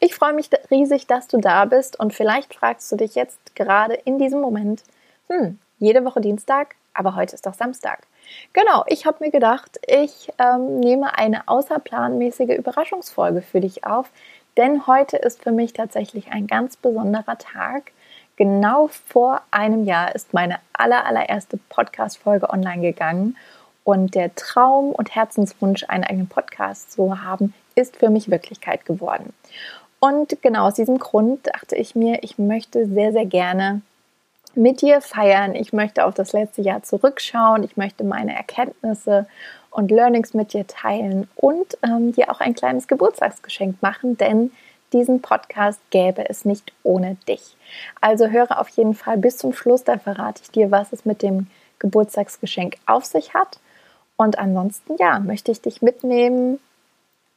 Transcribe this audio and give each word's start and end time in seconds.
Ich 0.00 0.14
freue 0.14 0.32
mich 0.32 0.50
riesig, 0.70 1.06
dass 1.06 1.28
du 1.28 1.38
da 1.38 1.64
bist 1.64 1.98
und 1.98 2.14
vielleicht 2.14 2.54
fragst 2.54 2.90
du 2.92 2.96
dich 2.96 3.14
jetzt 3.14 3.54
gerade 3.54 3.94
in 3.94 4.18
diesem 4.18 4.40
Moment, 4.40 4.82
hm, 5.28 5.58
jede 5.78 6.04
Woche 6.04 6.20
Dienstag, 6.20 6.76
aber 6.94 7.14
heute 7.14 7.34
ist 7.34 7.46
doch 7.46 7.54
Samstag. 7.54 8.06
Genau, 8.52 8.84
ich 8.88 9.06
habe 9.06 9.24
mir 9.24 9.30
gedacht, 9.30 9.78
ich 9.86 10.32
ähm, 10.38 10.80
nehme 10.80 11.16
eine 11.16 11.48
außerplanmäßige 11.48 12.56
Überraschungsfolge 12.56 13.42
für 13.42 13.60
dich 13.60 13.84
auf, 13.84 14.10
denn 14.56 14.86
heute 14.86 15.16
ist 15.16 15.42
für 15.42 15.52
mich 15.52 15.72
tatsächlich 15.72 16.32
ein 16.32 16.46
ganz 16.46 16.76
besonderer 16.76 17.38
Tag. 17.38 17.92
Genau 18.36 18.88
vor 19.06 19.42
einem 19.50 19.84
Jahr 19.84 20.14
ist 20.14 20.34
meine 20.34 20.58
aller, 20.72 21.06
allererste 21.06 21.58
Podcast-Folge 21.68 22.50
online 22.50 22.82
gegangen 22.82 23.36
und 23.88 24.14
der 24.14 24.34
Traum 24.34 24.90
und 24.92 25.14
Herzenswunsch, 25.14 25.86
einen 25.88 26.04
eigenen 26.04 26.28
Podcast 26.28 26.92
zu 26.92 27.22
haben, 27.22 27.54
ist 27.74 27.96
für 27.96 28.10
mich 28.10 28.30
Wirklichkeit 28.30 28.84
geworden. 28.84 29.32
Und 29.98 30.42
genau 30.42 30.66
aus 30.66 30.74
diesem 30.74 30.98
Grund 30.98 31.46
dachte 31.46 31.74
ich 31.74 31.94
mir, 31.94 32.22
ich 32.22 32.36
möchte 32.36 32.86
sehr, 32.86 33.12
sehr 33.12 33.24
gerne 33.24 33.80
mit 34.54 34.82
dir 34.82 35.00
feiern. 35.00 35.54
Ich 35.54 35.72
möchte 35.72 36.04
auf 36.04 36.12
das 36.12 36.34
letzte 36.34 36.60
Jahr 36.60 36.82
zurückschauen. 36.82 37.62
Ich 37.62 37.78
möchte 37.78 38.04
meine 38.04 38.36
Erkenntnisse 38.36 39.26
und 39.70 39.90
Learnings 39.90 40.34
mit 40.34 40.52
dir 40.52 40.66
teilen 40.66 41.26
und 41.34 41.78
ähm, 41.82 42.12
dir 42.12 42.30
auch 42.30 42.40
ein 42.40 42.54
kleines 42.54 42.88
Geburtstagsgeschenk 42.88 43.80
machen, 43.80 44.18
denn 44.18 44.50
diesen 44.92 45.22
Podcast 45.22 45.80
gäbe 45.88 46.28
es 46.28 46.44
nicht 46.44 46.74
ohne 46.82 47.16
dich. 47.26 47.56
Also 48.02 48.26
höre 48.26 48.60
auf 48.60 48.68
jeden 48.68 48.92
Fall 48.92 49.16
bis 49.16 49.38
zum 49.38 49.54
Schluss, 49.54 49.82
da 49.82 49.96
verrate 49.96 50.42
ich 50.42 50.50
dir, 50.50 50.70
was 50.70 50.92
es 50.92 51.06
mit 51.06 51.22
dem 51.22 51.46
Geburtstagsgeschenk 51.78 52.76
auf 52.84 53.06
sich 53.06 53.32
hat. 53.32 53.58
Und 54.18 54.38
ansonsten, 54.38 54.96
ja, 54.98 55.18
möchte 55.18 55.50
ich 55.50 55.62
dich 55.62 55.80
mitnehmen 55.80 56.60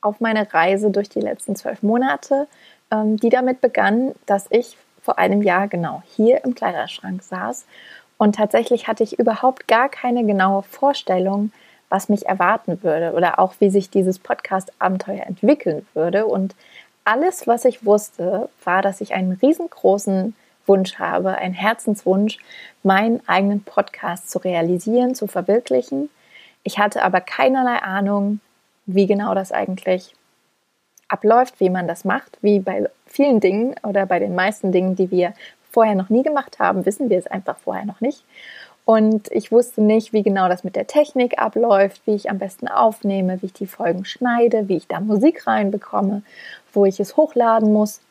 auf 0.02 0.20
meine 0.20 0.54
Reise 0.54 0.92
durch 0.92 1.08
die 1.08 1.22
letzten 1.22 1.56
zwölf 1.56 1.82
Monate, 1.82 2.48
ähm, 2.92 3.16
die 3.16 3.30
damit 3.30 3.62
begann, 3.62 4.14
dass 4.26 4.48
ich 4.50 4.76
vor 5.02 5.18
einem 5.18 5.42
Jahr 5.42 5.70
genau 5.70 6.04
hier 6.18 6.44
im 6.44 6.54
Kleiderschrank 6.54 7.24
saß 7.24 7.66
und 8.22 8.36
tatsächlich 8.36 8.88
hatte 8.88 9.02
ich 9.02 9.18
überhaupt 9.18 9.68
gar 9.68 9.90
keine 9.90 10.24
genaue 10.24 10.62
Vorstellung, 10.62 11.52
was 11.90 12.08
mich 12.08 12.28
erwarten 12.28 12.84
würde 12.84 13.14
oder 13.14 13.40
auch 13.40 13.56
wie 13.58 13.72
sich 13.72 13.90
dieses 13.90 14.20
Podcast-Abenteuer 14.20 15.26
entwickeln 15.26 15.88
würde. 15.96 16.28
Und 16.28 16.54
alles, 17.04 17.48
was 17.48 17.66
ich 17.66 17.84
wusste, 17.84 18.48
war, 18.64 18.84
dass 18.84 19.02
ich 19.02 19.16
einen 19.16 19.40
riesengroßen 19.42 20.36
Wunsch 20.68 21.00
habe, 21.00 21.36
einen 21.40 21.56
Herzenswunsch, 21.56 22.38
meinen 22.84 23.28
eigenen 23.28 23.64
Podcast 23.64 24.30
zu 24.30 24.38
realisieren, 24.38 25.16
zu 25.16 25.26
verwirklichen. 25.26 26.12
Ich 26.64 26.80
hatte 26.80 27.04
aber 27.04 27.22
keinerlei 27.22 27.82
Ahnung, 27.82 28.40
wie 28.86 29.08
genau 29.08 29.34
das 29.34 29.52
eigentlich 29.52 30.14
abläuft, 31.08 31.60
wie 31.60 31.70
man 31.70 31.88
das 31.88 32.06
macht, 32.06 32.38
wie 32.42 32.60
bei 32.60 32.90
vielen 33.06 33.40
Dingen 33.40 33.76
oder 33.84 34.06
bei 34.06 34.20
den 34.20 34.36
meisten 34.36 34.72
Dingen, 34.72 34.96
die 34.96 35.12
wir 35.12 35.34
vorher 35.72 35.96
noch 35.96 36.10
nie 36.10 36.24
gemacht 36.24 36.60
haben, 36.60 36.86
wissen 36.86 37.10
wir 37.10 37.18
es 37.18 37.28
einfach 37.28 37.58
vorher 37.58 37.86
noch 37.86 38.02
nicht. 38.02 38.24
Und 38.86 39.32
ich 39.32 39.52
wusste 39.52 39.82
nicht, 39.82 40.12
wie 40.12 40.24
genau 40.24 40.50
das 40.50 40.64
mit 40.64 40.76
der 40.76 40.88
Technik 40.88 41.40
abläuft, 41.40 42.02
wie 42.06 42.16
ich 42.16 42.30
am 42.30 42.40
besten 42.40 42.68
aufnehme, 42.68 43.42
wie 43.42 43.48
ich 43.48 43.54
die 43.54 43.68
Folgen 43.68 44.06
schneide, 44.06 44.68
wie 44.68 44.78
ich 44.78 44.88
da 44.88 45.00
Musik 45.00 45.46
reinbekomme, 45.46 46.24
wo 46.74 46.86
ich 46.86 47.00
es 47.00 47.16
hochladen 47.16 47.72
muss, 47.72 48.02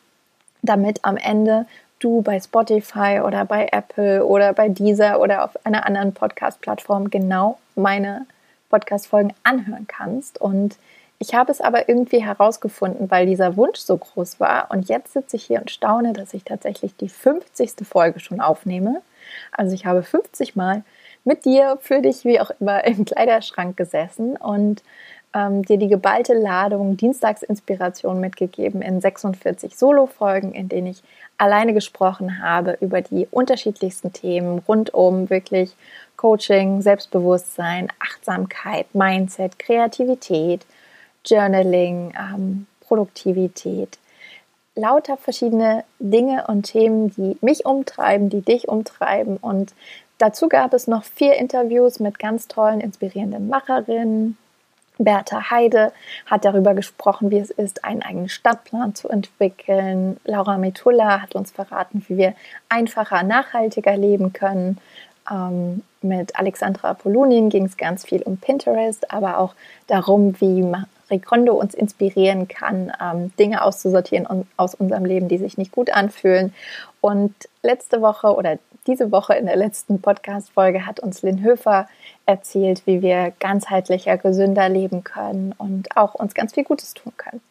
damit 0.61 1.03
am 1.03 1.17
Ende 1.17 1.65
du 1.99 2.21
bei 2.21 2.39
Spotify 2.39 3.21
oder 3.23 3.45
bei 3.45 3.67
Apple 3.71 4.25
oder 4.25 4.53
bei 4.53 4.69
Deezer 4.69 5.19
oder 5.19 5.43
auf 5.43 5.65
einer 5.65 5.85
anderen 5.85 6.13
Podcast-Plattform 6.13 7.09
genau 7.09 7.59
meine 7.75 8.25
Podcast-Folgen 8.71 9.33
anhören 9.43 9.85
kannst. 9.87 10.41
Und 10.41 10.77
ich 11.19 11.35
habe 11.35 11.51
es 11.51 11.61
aber 11.61 11.87
irgendwie 11.87 12.23
herausgefunden, 12.23 13.11
weil 13.11 13.27
dieser 13.27 13.55
Wunsch 13.55 13.79
so 13.79 13.95
groß 13.95 14.39
war. 14.39 14.71
Und 14.71 14.89
jetzt 14.89 15.13
sitze 15.13 15.35
ich 15.35 15.43
hier 15.43 15.59
und 15.59 15.69
staune, 15.69 16.13
dass 16.13 16.33
ich 16.33 16.43
tatsächlich 16.43 16.95
die 16.95 17.09
50. 17.09 17.87
Folge 17.87 18.19
schon 18.19 18.41
aufnehme. 18.41 19.01
Also 19.51 19.75
ich 19.75 19.85
habe 19.85 20.01
50 20.01 20.55
Mal 20.55 20.83
mit 21.23 21.45
dir, 21.45 21.77
für 21.81 22.01
dich, 22.01 22.25
wie 22.25 22.39
auch 22.39 22.49
immer, 22.59 22.83
im 22.85 23.05
Kleiderschrank 23.05 23.77
gesessen 23.77 24.35
und 24.35 24.81
ähm, 25.33 25.63
dir 25.63 25.77
die 25.77 25.87
geballte 25.87 26.33
Ladung 26.33 26.97
Dienstagsinspiration 26.97 28.19
mitgegeben 28.19 28.81
in 28.81 28.99
46 28.99 29.77
Solo-Folgen, 29.77 30.53
in 30.53 30.69
denen 30.69 30.87
ich 30.87 31.03
alleine 31.41 31.73
gesprochen 31.73 32.43
habe 32.43 32.77
über 32.81 33.01
die 33.01 33.27
unterschiedlichsten 33.31 34.13
Themen 34.13 34.59
rund 34.67 34.93
um 34.93 35.31
wirklich 35.31 35.75
Coaching, 36.15 36.83
Selbstbewusstsein, 36.83 37.87
Achtsamkeit, 37.99 38.93
Mindset, 38.93 39.57
Kreativität, 39.57 40.67
Journaling, 41.25 42.13
ähm, 42.15 42.67
Produktivität. 42.81 43.97
Lauter 44.75 45.17
verschiedene 45.17 45.83
Dinge 45.97 46.45
und 46.47 46.63
Themen, 46.63 47.09
die 47.09 47.35
mich 47.41 47.65
umtreiben, 47.65 48.29
die 48.29 48.41
dich 48.41 48.67
umtreiben. 48.67 49.37
Und 49.37 49.73
dazu 50.19 50.47
gab 50.47 50.73
es 50.75 50.85
noch 50.85 51.03
vier 51.03 51.37
Interviews 51.37 51.99
mit 51.99 52.19
ganz 52.19 52.47
tollen, 52.49 52.81
inspirierenden 52.81 53.47
Macherinnen, 53.47 54.37
Bertha 55.03 55.49
Heide 55.49 55.91
hat 56.25 56.45
darüber 56.45 56.73
gesprochen, 56.73 57.31
wie 57.31 57.39
es 57.39 57.49
ist, 57.49 57.83
einen 57.83 58.01
eigenen 58.01 58.29
Stadtplan 58.29 58.95
zu 58.95 59.09
entwickeln. 59.09 60.17
Laura 60.25 60.57
Metulla 60.57 61.21
hat 61.21 61.35
uns 61.35 61.51
verraten, 61.51 62.05
wie 62.07 62.17
wir 62.17 62.33
einfacher, 62.69 63.23
nachhaltiger 63.23 63.97
leben 63.97 64.33
können. 64.33 64.77
Ähm, 65.29 65.83
mit 66.01 66.35
Alexandra 66.37 66.89
Apollonin 66.91 67.49
ging 67.49 67.65
es 67.65 67.77
ganz 67.77 68.05
viel 68.05 68.21
um 68.23 68.37
Pinterest, 68.37 69.11
aber 69.11 69.37
auch 69.37 69.53
darum, 69.87 70.39
wie 70.39 70.63
Kondo 71.19 71.53
uns 71.53 71.73
inspirieren 71.73 72.47
kann, 72.47 72.91
ähm, 73.01 73.31
Dinge 73.37 73.63
auszusortieren 73.63 74.45
aus 74.57 74.75
unserem 74.75 75.05
Leben, 75.05 75.27
die 75.27 75.37
sich 75.37 75.57
nicht 75.57 75.71
gut 75.71 75.91
anfühlen. 75.91 76.53
Und 77.01 77.33
letzte 77.63 78.01
Woche 78.01 78.35
oder 78.35 78.57
diese 78.87 79.11
Woche 79.11 79.35
in 79.35 79.45
der 79.45 79.55
letzten 79.55 80.01
Podcast-Folge 80.01 80.85
hat 80.85 80.99
uns 80.99 81.21
Lynn 81.21 81.43
Höfer 81.43 81.87
erzählt, 82.25 82.83
wie 82.85 83.01
wir 83.01 83.33
ganzheitlicher, 83.39 84.17
gesünder 84.17 84.69
leben 84.69 85.03
können 85.03 85.53
und 85.57 85.95
auch 85.95 86.15
uns 86.15 86.33
ganz 86.33 86.53
viel 86.53 86.63
Gutes 86.63 86.93
tun 86.93 87.13
können. 87.17 87.41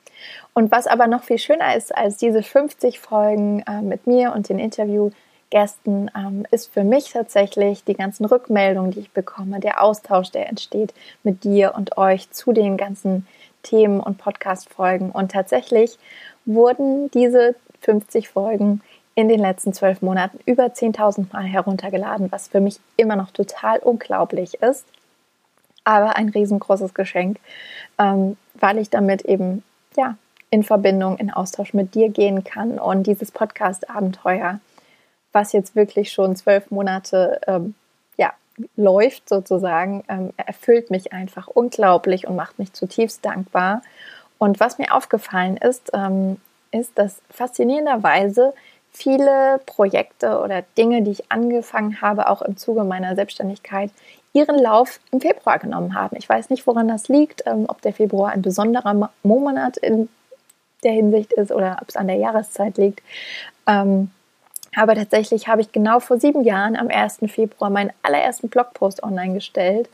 Und 0.55 0.73
was 0.73 0.87
aber 0.87 1.07
noch 1.07 1.23
viel 1.23 1.39
schöner 1.39 1.77
ist 1.77 1.95
als 1.95 2.17
diese 2.17 2.43
50 2.43 2.99
Folgen 3.01 3.63
äh, 3.67 3.81
mit 3.81 4.07
mir 4.07 4.33
und 4.35 4.49
den 4.49 4.59
Interviewgästen, 4.59 6.11
ähm, 6.17 6.47
ist 6.51 6.73
für 6.73 6.85
mich 6.85 7.13
tatsächlich 7.13 7.85
die 7.85 7.95
ganzen 7.95 8.25
Rückmeldungen, 8.25 8.91
die 8.91 9.01
ich 9.01 9.11
bekomme, 9.13 9.61
der 9.61 9.83
Austausch, 9.83 10.31
der 10.31 10.49
entsteht 10.49 10.93
mit 11.23 11.45
dir 11.45 11.75
und 11.77 11.97
euch 11.97 12.31
zu 12.31 12.53
den 12.53 12.77
ganzen 12.77 13.27
Themen 13.63 14.01
und 14.01 14.19
Podcast-Folgen. 14.19 15.11
Und 15.11 15.33
tatsächlich 15.33 15.99
wurden 16.45 17.11
diese 17.11 17.55
50 17.81 18.29
Folgen 18.29 18.83
in 19.15 19.29
den 19.29 19.41
letzten 19.41 19.73
zwölf 19.73 20.03
Monaten 20.03 20.39
über 20.47 20.67
10.000 20.67 21.33
Mal 21.33 21.45
heruntergeladen, 21.45 22.31
was 22.33 22.49
für 22.49 22.61
mich 22.61 22.81
immer 22.97 23.17
noch 23.17 23.31
total 23.31 23.79
unglaublich 23.79 24.55
ist. 24.63 24.85
Aber 25.85 26.17
ein 26.17 26.29
riesengroßes 26.29 26.95
Geschenk, 26.95 27.39
ähm, 27.99 28.37
weil 28.55 28.79
ich 28.79 28.91
damit 28.91 29.23
eben 29.23 29.63
ja 29.97 30.17
in 30.51 30.63
Verbindung, 30.63 31.17
in 31.19 31.31
Austausch 31.31 31.75
mit 31.75 31.95
dir 31.95 32.09
gehen 32.11 32.45
kann 32.45 32.79
und 32.79 33.05
dieses 33.05 33.31
Podcast-Abenteuer, 33.31 34.61
was 35.33 35.53
jetzt 35.53 35.77
wirklich 35.77 36.13
schon 36.13 36.37
zwölf 36.37 36.71
Monate 36.71 37.41
ähm, 37.47 37.75
läuft 38.77 39.29
sozusagen, 39.29 40.05
ähm, 40.09 40.33
erfüllt 40.37 40.91
mich 40.91 41.13
einfach 41.13 41.49
unglaublich 41.49 42.27
und 42.27 42.37
macht 42.37 42.59
mich 42.59 42.73
zutiefst 42.73 43.25
dankbar. 43.25 43.83
Und 44.39 44.61
was 44.61 44.79
mir 44.79 44.95
aufgefallen 44.95 45.57
ist, 45.57 45.91
ähm, 45.93 46.39
ist, 46.73 46.99
dass 46.99 47.21
faszinierenderweise 47.31 48.55
viele 48.93 49.61
Projekte 49.67 50.41
oder 50.41 50.63
Dinge, 50.77 51.03
die 51.03 51.13
ich 51.13 51.31
angefangen 51.31 52.01
habe, 52.01 52.29
auch 52.29 52.43
im 52.43 52.57
Zuge 52.57 52.85
meiner 52.85 53.15
Selbstständigkeit, 53.15 53.91
ihren 54.33 54.59
Lauf 54.59 55.01
im 55.11 55.21
Februar 55.21 55.59
genommen 55.59 55.95
haben. 55.95 56.17
Ich 56.17 56.29
weiß 56.29 56.51
nicht, 56.51 56.67
woran 56.67 56.89
das 56.89 57.09
liegt, 57.09 57.45
ähm, 57.47 57.67
ob 57.69 57.83
der 57.83 57.93
Februar 57.93 58.33
ein 58.33 58.43
besonderer 58.43 59.11
Monat 59.23 59.77
in 59.77 60.09
der 60.85 60.93
Hinsicht 60.93 61.33
ist 61.33 61.53
oder 61.53 61.79
ob 61.81 61.89
es 61.89 61.97
an 61.97 62.07
der 62.07 62.17
Jahreszeit 62.17 62.79
liegt. 62.79 63.03
Ähm, 63.67 64.11
aber 64.77 64.95
tatsächlich 64.95 65.49
habe 65.49 65.61
ich 65.61 65.73
genau 65.73 66.01
vor 66.01 66.19
sieben 66.19 66.43
Jahren 66.43 66.77
am 66.77 66.89
1. 66.89 67.21
Februar 67.27 67.71
meinen 67.71 67.93
allerersten 68.03 68.49
Blogpost 68.49 69.03
online 69.03 69.35
gestellt 69.35 69.89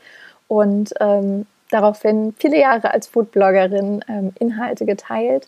und 0.47 0.93
ähm, 0.99 1.45
daraufhin 1.69 2.33
viele 2.37 2.59
Jahre 2.59 2.91
als 2.91 3.07
Foodbloggerin 3.07 4.03
ähm, 4.07 4.33
Inhalte 4.39 4.85
geteilt 4.85 5.47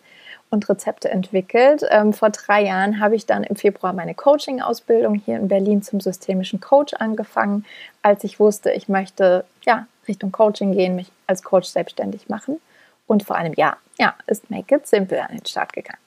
und 0.49 0.67
Rezepte 0.67 1.09
entwickelt. 1.09 1.83
Ähm, 1.89 2.13
vor 2.13 2.31
drei 2.31 2.63
Jahren 2.63 2.99
habe 2.99 3.15
ich 3.15 3.25
dann 3.25 3.43
im 3.43 3.55
Februar 3.55 3.93
meine 3.93 4.15
Coaching-Ausbildung 4.15 5.15
hier 5.15 5.37
in 5.37 5.47
Berlin 5.47 5.83
zum 5.83 6.01
systemischen 6.01 6.59
Coach 6.59 6.93
angefangen, 6.95 7.65
als 8.01 8.23
ich 8.23 8.39
wusste, 8.39 8.71
ich 8.71 8.89
möchte 8.89 9.45
ja 9.65 9.87
Richtung 10.07 10.31
Coaching 10.31 10.71
gehen, 10.71 10.95
mich 10.95 11.11
als 11.27 11.43
Coach 11.43 11.67
selbstständig 11.67 12.29
machen. 12.29 12.59
Und 13.05 13.23
vor 13.23 13.35
einem 13.35 13.53
Jahr, 13.53 13.77
ja, 13.99 14.15
ist 14.27 14.49
Make 14.51 14.75
It 14.75 14.87
Simple 14.87 15.21
an 15.21 15.35
den 15.35 15.45
Start 15.45 15.73
gegangen. 15.73 15.99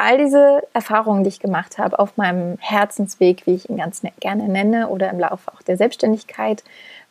All 0.00 0.16
diese 0.16 0.62
Erfahrungen, 0.74 1.24
die 1.24 1.28
ich 1.28 1.40
gemacht 1.40 1.76
habe 1.76 1.98
auf 1.98 2.16
meinem 2.16 2.56
Herzensweg, 2.60 3.46
wie 3.46 3.54
ich 3.54 3.68
ihn 3.68 3.78
ganz 3.78 4.04
ne-, 4.04 4.12
gerne 4.20 4.48
nenne, 4.48 4.90
oder 4.90 5.10
im 5.10 5.18
Laufe 5.18 5.52
auch 5.52 5.60
der 5.60 5.76
Selbstständigkeit, 5.76 6.62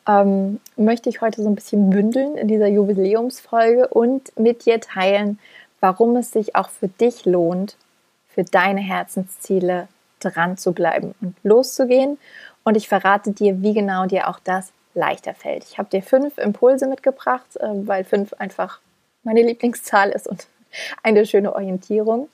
ähm, 0.07 0.61
möchte 0.77 1.09
ich 1.09 1.19
heute 1.19 1.43
so 1.43 1.49
ein 1.49 1.55
bisschen 1.55 1.89
bündeln 1.89 2.37
in 2.37 2.47
dieser 2.47 2.67
Jubiläumsfolge 2.67 3.89
und 3.89 4.31
mit 4.39 4.65
dir 4.65 4.79
teilen, 4.79 5.37
warum 5.81 6.15
es 6.15 6.31
sich 6.31 6.55
auch 6.55 6.69
für 6.69 6.87
dich 6.87 7.25
lohnt, 7.25 7.75
für 8.29 8.45
deine 8.45 8.79
Herzensziele 8.79 9.89
dran 10.21 10.57
zu 10.57 10.71
bleiben 10.71 11.13
und 11.19 11.35
loszugehen. 11.43 12.17
Und 12.63 12.77
ich 12.77 12.87
verrate 12.87 13.31
dir, 13.31 13.61
wie 13.61 13.73
genau 13.73 14.05
dir 14.05 14.29
auch 14.29 14.39
das 14.41 14.71
leichter 14.93 15.33
fällt. 15.33 15.65
Ich 15.65 15.77
habe 15.77 15.89
dir 15.89 16.01
fünf 16.01 16.37
Impulse 16.37 16.87
mitgebracht, 16.87 17.57
äh, 17.57 17.67
weil 17.67 18.05
fünf 18.05 18.31
einfach 18.31 18.79
meine 19.23 19.41
Lieblingszahl 19.41 20.11
ist 20.11 20.25
und 20.25 20.47
eine 21.03 21.25
schöne 21.25 21.53
Orientierung. 21.53 22.29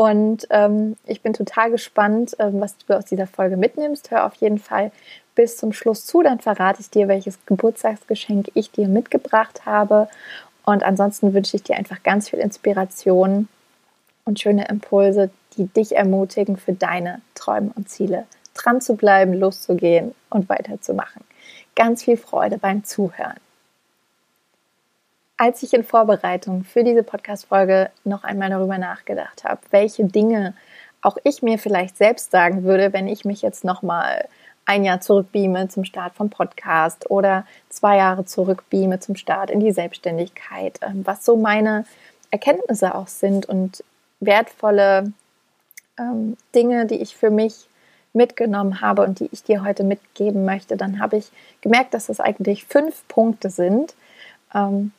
Und 0.00 0.46
ähm, 0.48 0.96
ich 1.04 1.20
bin 1.20 1.34
total 1.34 1.70
gespannt, 1.70 2.32
äh, 2.40 2.48
was 2.52 2.74
du 2.78 2.96
aus 2.96 3.04
dieser 3.04 3.26
Folge 3.26 3.58
mitnimmst. 3.58 4.10
Hör 4.10 4.24
auf 4.24 4.34
jeden 4.36 4.58
Fall 4.58 4.92
bis 5.34 5.58
zum 5.58 5.74
Schluss 5.74 6.06
zu, 6.06 6.22
dann 6.22 6.40
verrate 6.40 6.80
ich 6.80 6.88
dir, 6.88 7.06
welches 7.06 7.38
Geburtstagsgeschenk 7.44 8.50
ich 8.54 8.70
dir 8.70 8.88
mitgebracht 8.88 9.66
habe. 9.66 10.08
Und 10.64 10.84
ansonsten 10.84 11.34
wünsche 11.34 11.54
ich 11.54 11.64
dir 11.64 11.76
einfach 11.76 12.02
ganz 12.02 12.30
viel 12.30 12.38
Inspiration 12.38 13.48
und 14.24 14.40
schöne 14.40 14.68
Impulse, 14.68 15.28
die 15.58 15.66
dich 15.66 15.94
ermutigen, 15.94 16.56
für 16.56 16.72
deine 16.72 17.20
Träume 17.34 17.70
und 17.76 17.90
Ziele 17.90 18.24
dran 18.54 18.80
zu 18.80 18.96
bleiben, 18.96 19.34
loszugehen 19.34 20.14
und 20.30 20.48
weiterzumachen. 20.48 21.24
Ganz 21.76 22.04
viel 22.04 22.16
Freude 22.16 22.56
beim 22.56 22.84
Zuhören. 22.84 23.36
Als 25.40 25.62
ich 25.62 25.72
in 25.72 25.84
Vorbereitung 25.84 26.64
für 26.64 26.84
diese 26.84 27.02
Podcast-Folge 27.02 27.88
noch 28.04 28.24
einmal 28.24 28.50
darüber 28.50 28.76
nachgedacht 28.76 29.42
habe, 29.44 29.62
welche 29.70 30.04
Dinge 30.04 30.52
auch 31.00 31.16
ich 31.24 31.40
mir 31.40 31.58
vielleicht 31.58 31.96
selbst 31.96 32.30
sagen 32.30 32.62
würde, 32.64 32.92
wenn 32.92 33.08
ich 33.08 33.24
mich 33.24 33.40
jetzt 33.40 33.64
nochmal 33.64 34.28
ein 34.66 34.84
Jahr 34.84 35.00
zurückbeame 35.00 35.68
zum 35.68 35.86
Start 35.86 36.14
vom 36.14 36.28
Podcast 36.28 37.10
oder 37.10 37.46
zwei 37.70 37.96
Jahre 37.96 38.26
zurückbeame 38.26 39.00
zum 39.00 39.16
Start 39.16 39.48
in 39.48 39.60
die 39.60 39.72
Selbstständigkeit, 39.72 40.78
ähm, 40.82 41.06
was 41.06 41.24
so 41.24 41.38
meine 41.38 41.86
Erkenntnisse 42.30 42.94
auch 42.94 43.08
sind 43.08 43.46
und 43.46 43.82
wertvolle 44.20 45.10
ähm, 45.98 46.36
Dinge, 46.54 46.84
die 46.84 47.00
ich 47.00 47.16
für 47.16 47.30
mich 47.30 47.66
mitgenommen 48.12 48.82
habe 48.82 49.04
und 49.04 49.20
die 49.20 49.30
ich 49.32 49.42
dir 49.42 49.64
heute 49.64 49.84
mitgeben 49.84 50.44
möchte, 50.44 50.76
dann 50.76 51.00
habe 51.00 51.16
ich 51.16 51.30
gemerkt, 51.62 51.94
dass 51.94 52.08
das 52.08 52.20
eigentlich 52.20 52.66
fünf 52.66 53.08
Punkte 53.08 53.48
sind, 53.48 53.94
ähm, 54.54 54.92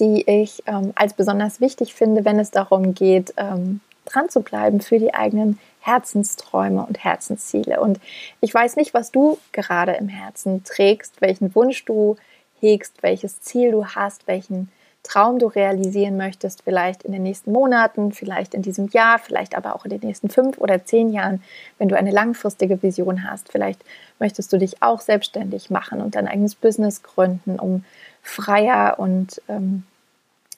die 0.00 0.28
ich 0.28 0.62
ähm, 0.66 0.92
als 0.94 1.14
besonders 1.14 1.60
wichtig 1.60 1.94
finde, 1.94 2.24
wenn 2.24 2.38
es 2.38 2.50
darum 2.50 2.94
geht, 2.94 3.34
ähm, 3.36 3.80
dran 4.06 4.28
zu 4.28 4.40
bleiben 4.40 4.80
für 4.80 4.98
die 4.98 5.14
eigenen 5.14 5.58
Herzensträume 5.80 6.84
und 6.84 7.04
Herzensziele. 7.04 7.80
Und 7.80 8.00
ich 8.40 8.52
weiß 8.52 8.76
nicht, 8.76 8.94
was 8.94 9.12
du 9.12 9.38
gerade 9.52 9.92
im 9.92 10.08
Herzen 10.08 10.64
trägst, 10.64 11.20
welchen 11.20 11.54
Wunsch 11.54 11.84
du 11.84 12.16
hegst, 12.60 13.02
welches 13.02 13.40
Ziel 13.40 13.70
du 13.70 13.86
hast, 13.86 14.26
welchen 14.26 14.70
Traum 15.02 15.38
du 15.38 15.46
realisieren 15.46 16.18
möchtest, 16.18 16.62
vielleicht 16.62 17.04
in 17.04 17.12
den 17.12 17.22
nächsten 17.22 17.52
Monaten, 17.52 18.12
vielleicht 18.12 18.52
in 18.52 18.60
diesem 18.60 18.88
Jahr, 18.88 19.18
vielleicht 19.18 19.56
aber 19.56 19.74
auch 19.74 19.86
in 19.86 19.90
den 19.90 20.00
nächsten 20.00 20.28
fünf 20.28 20.58
oder 20.58 20.84
zehn 20.84 21.10
Jahren, 21.10 21.42
wenn 21.78 21.88
du 21.88 21.96
eine 21.96 22.10
langfristige 22.10 22.82
Vision 22.82 23.28
hast. 23.28 23.50
Vielleicht 23.50 23.82
möchtest 24.18 24.52
du 24.52 24.58
dich 24.58 24.82
auch 24.82 25.00
selbstständig 25.00 25.70
machen 25.70 26.02
und 26.02 26.16
dein 26.16 26.28
eigenes 26.28 26.54
Business 26.54 27.02
gründen, 27.02 27.58
um 27.58 27.84
freier 28.22 28.98
und 28.98 29.40
ähm, 29.48 29.84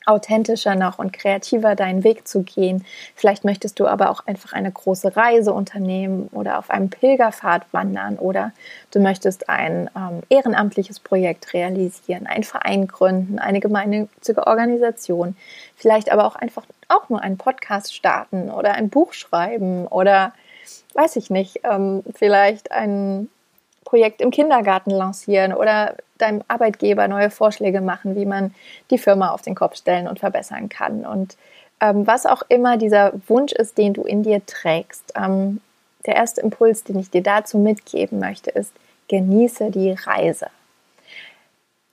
authentischer 0.07 0.75
noch 0.75 0.99
und 0.99 1.13
kreativer 1.13 1.75
deinen 1.75 2.05
Weg 2.05 2.27
zu 2.27 2.43
gehen. 2.43 2.85
Vielleicht 3.15 3.45
möchtest 3.45 3.81
du 3.81 3.87
aber 3.87 4.11
auch 4.11 4.27
einfach 4.27 4.53
eine 4.53 4.71
große 4.71 5.17
Reise 5.17 5.53
unternehmen 5.53 6.29
oder 6.33 6.59
auf 6.59 6.71
einem 6.71 6.91
Pilgerpfad 6.91 7.65
wandern 7.73 8.19
oder 8.19 8.53
du 8.91 9.01
möchtest 9.01 9.49
ein 9.49 9.91
ähm, 9.97 10.23
ehrenamtliches 10.29 11.01
Projekt 11.01 11.53
realisieren, 11.55 12.27
einen 12.27 12.45
Verein 12.45 12.87
gründen, 12.87 13.39
eine 13.39 13.61
gemeinnützige 13.61 14.47
Organisation, 14.47 15.37
vielleicht 15.77 16.11
aber 16.11 16.27
auch 16.27 16.37
einfach 16.37 16.65
auch 16.89 17.09
nur 17.09 17.21
einen 17.21 17.39
Podcast 17.39 17.95
starten 17.95 18.51
oder 18.51 18.75
ein 18.75 18.89
Buch 18.89 19.13
schreiben 19.13 19.87
oder 19.87 20.33
weiß 20.95 21.17
ich 21.17 21.31
nicht, 21.31 21.61
ähm, 21.65 22.03
vielleicht 22.15 22.73
ein 22.73 23.29
Projekt 23.93 24.23
im 24.23 24.31
Kindergarten 24.31 24.91
lancieren 24.91 25.53
oder 25.53 25.97
deinem 26.17 26.43
Arbeitgeber 26.49 27.09
neue 27.09 27.29
Vorschläge 27.29 27.83
machen, 27.83 28.17
wie 28.17 28.25
man 28.25 28.55
die 28.91 28.97
Firma 28.97 29.33
auf 29.33 29.43
den 29.43 29.55
Kopf 29.55 29.77
stellen 29.77 30.09
und 30.09 30.19
verbessern 30.19 30.71
kann. 30.71 31.05
Und 31.05 31.37
ähm, 31.79 32.06
was 32.06 32.25
auch 32.25 32.41
immer 32.49 32.79
dieser 32.79 33.12
Wunsch 33.29 33.53
ist, 33.53 33.77
den 33.77 33.93
du 33.93 34.05
in 34.05 34.23
dir 34.23 34.47
trägst, 34.47 35.12
ähm, 35.15 35.61
der 36.06 36.17
erste 36.17 36.41
Impuls, 36.41 36.85
den 36.85 36.99
ich 36.99 37.11
dir 37.11 37.23
dazu 37.23 37.59
mitgeben 37.59 38.19
möchte, 38.19 38.49
ist, 38.49 38.73
genieße 39.11 39.71
die 39.71 39.93
Reise. 39.93 40.47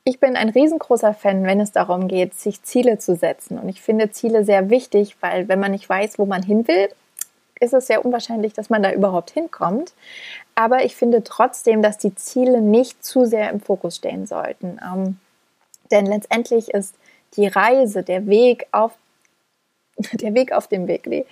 Ich 0.05 0.21
bin 0.21 0.37
ein 0.37 0.47
riesengroßer 0.47 1.13
Fan, 1.13 1.43
wenn 1.43 1.59
es 1.59 1.73
darum 1.73 2.07
geht, 2.07 2.33
sich 2.33 2.63
Ziele 2.63 2.97
zu 2.99 3.17
setzen. 3.17 3.59
Und 3.59 3.67
ich 3.67 3.81
finde 3.81 4.09
Ziele 4.09 4.45
sehr 4.45 4.69
wichtig, 4.69 5.17
weil 5.19 5.49
wenn 5.49 5.59
man 5.59 5.71
nicht 5.71 5.89
weiß, 5.89 6.17
wo 6.17 6.25
man 6.25 6.43
hin 6.43 6.65
will, 6.69 6.87
ist 7.59 7.73
es 7.73 7.87
sehr 7.87 8.05
unwahrscheinlich, 8.05 8.53
dass 8.53 8.69
man 8.69 8.83
da 8.83 8.91
überhaupt 8.91 9.31
hinkommt. 9.31 9.93
Aber 10.55 10.85
ich 10.85 10.95
finde 10.95 11.23
trotzdem, 11.23 11.81
dass 11.81 11.97
die 11.97 12.15
Ziele 12.15 12.61
nicht 12.61 13.03
zu 13.03 13.25
sehr 13.25 13.49
im 13.49 13.59
Fokus 13.59 13.97
stehen 13.97 14.25
sollten. 14.25 14.79
Ähm, 14.83 15.19
denn 15.91 16.05
letztendlich 16.05 16.69
ist 16.69 16.95
die 17.35 17.47
Reise, 17.47 18.03
der 18.03 18.27
Weg 18.27 18.67
auf, 18.71 18.93
der 20.13 20.33
Weg 20.33 20.51
auf 20.51 20.67
dem 20.67 20.87
Weg, 20.87 21.07
nee, 21.07 21.25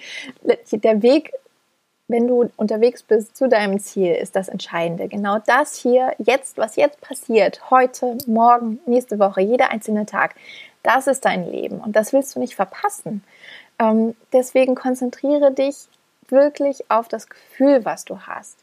der 0.72 1.02
Weg, 1.02 1.34
wenn 2.10 2.28
du 2.28 2.50
unterwegs 2.56 3.04
bist 3.04 3.36
zu 3.36 3.50
deinem 3.50 3.80
Ziel, 3.80 4.14
ist 4.14 4.36
das 4.36 4.48
Entscheidende. 4.48 5.08
Genau 5.10 5.40
das 5.46 5.76
hier, 5.76 6.14
jetzt, 6.20 6.58
was 6.58 6.78
jetzt 6.78 7.02
passiert, 7.02 7.70
heute, 7.70 8.18
morgen, 8.28 8.80
nächste 8.86 9.20
Woche, 9.20 9.42
jeder 9.42 9.72
einzelne 9.72 10.06
Tag, 10.06 10.36
das 10.84 11.08
ist 11.08 11.26
dein 11.26 11.52
Leben 11.52 11.80
und 11.80 11.98
das 11.98 12.14
willst 12.14 12.36
du 12.36 12.40
nicht 12.40 12.56
verpassen. 12.56 13.24
Ähm, 13.78 14.16
deswegen 14.32 14.74
konzentriere 14.76 15.52
dich 15.52 15.90
wirklich 16.30 16.90
auf 16.90 17.08
das 17.08 17.30
Gefühl, 17.30 17.86
was 17.86 18.06
du 18.06 18.20
hast. 18.22 18.58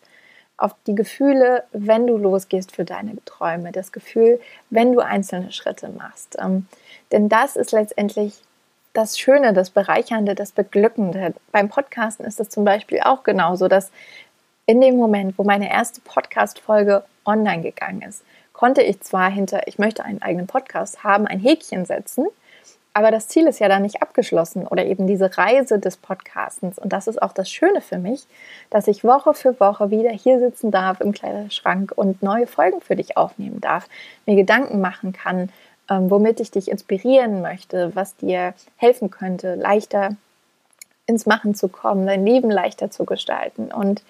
Auf 0.56 0.74
die 0.86 0.94
Gefühle, 0.94 1.64
wenn 1.72 2.06
du 2.06 2.16
losgehst 2.16 2.72
für 2.72 2.84
deine 2.84 3.16
Träume. 3.24 3.72
Das 3.72 3.92
Gefühl, 3.92 4.40
wenn 4.70 4.92
du 4.92 5.00
einzelne 5.00 5.52
Schritte 5.52 5.88
machst. 5.88 6.36
Ähm, 6.40 6.66
denn 7.12 7.28
das 7.28 7.56
ist 7.56 7.72
letztendlich 7.72 8.40
das 8.92 9.18
Schöne, 9.18 9.52
das 9.52 9.70
Bereichernde, 9.70 10.34
das 10.34 10.52
Beglückende. 10.52 11.34
Beim 11.50 11.68
Podcasten 11.68 12.24
ist 12.24 12.38
es 12.38 12.48
zum 12.48 12.64
Beispiel 12.64 13.00
auch 13.00 13.24
genauso, 13.24 13.66
dass 13.68 13.90
in 14.66 14.80
dem 14.80 14.96
Moment, 14.96 15.36
wo 15.36 15.44
meine 15.44 15.70
erste 15.70 16.00
Podcast-Folge 16.00 17.04
online 17.26 17.62
gegangen 17.62 18.02
ist, 18.02 18.22
konnte 18.52 18.82
ich 18.82 19.00
zwar 19.00 19.30
hinter, 19.30 19.66
ich 19.66 19.78
möchte 19.78 20.04
einen 20.04 20.22
eigenen 20.22 20.46
Podcast 20.46 21.02
haben, 21.02 21.26
ein 21.26 21.40
Häkchen 21.40 21.84
setzen, 21.84 22.26
aber 22.94 23.10
das 23.10 23.26
Ziel 23.26 23.48
ist 23.48 23.58
ja 23.58 23.68
dann 23.68 23.82
nicht 23.82 24.02
abgeschlossen 24.02 24.66
oder 24.68 24.86
eben 24.86 25.08
diese 25.08 25.36
Reise 25.36 25.80
des 25.80 25.96
Podcastens. 25.96 26.78
Und 26.78 26.92
das 26.92 27.08
ist 27.08 27.20
auch 27.20 27.32
das 27.32 27.50
Schöne 27.50 27.80
für 27.80 27.98
mich, 27.98 28.24
dass 28.70 28.86
ich 28.86 29.02
Woche 29.02 29.34
für 29.34 29.58
Woche 29.58 29.90
wieder 29.90 30.10
hier 30.10 30.38
sitzen 30.38 30.70
darf 30.70 31.00
im 31.00 31.12
Kleiderschrank 31.12 31.92
und 31.94 32.22
neue 32.22 32.46
Folgen 32.46 32.80
für 32.80 32.94
dich 32.94 33.16
aufnehmen 33.16 33.60
darf, 33.60 33.88
mir 34.26 34.36
Gedanken 34.36 34.80
machen 34.80 35.12
kann, 35.12 35.50
ähm, 35.90 36.08
womit 36.08 36.38
ich 36.38 36.52
dich 36.52 36.70
inspirieren 36.70 37.42
möchte, 37.42 37.94
was 37.96 38.14
dir 38.16 38.54
helfen 38.76 39.10
könnte, 39.10 39.56
leichter 39.56 40.16
ins 41.06 41.26
Machen 41.26 41.56
zu 41.56 41.68
kommen, 41.68 42.06
dein 42.06 42.24
Leben 42.24 42.50
leichter 42.50 42.92
zu 42.92 43.04
gestalten. 43.04 43.72
Und 43.72 44.04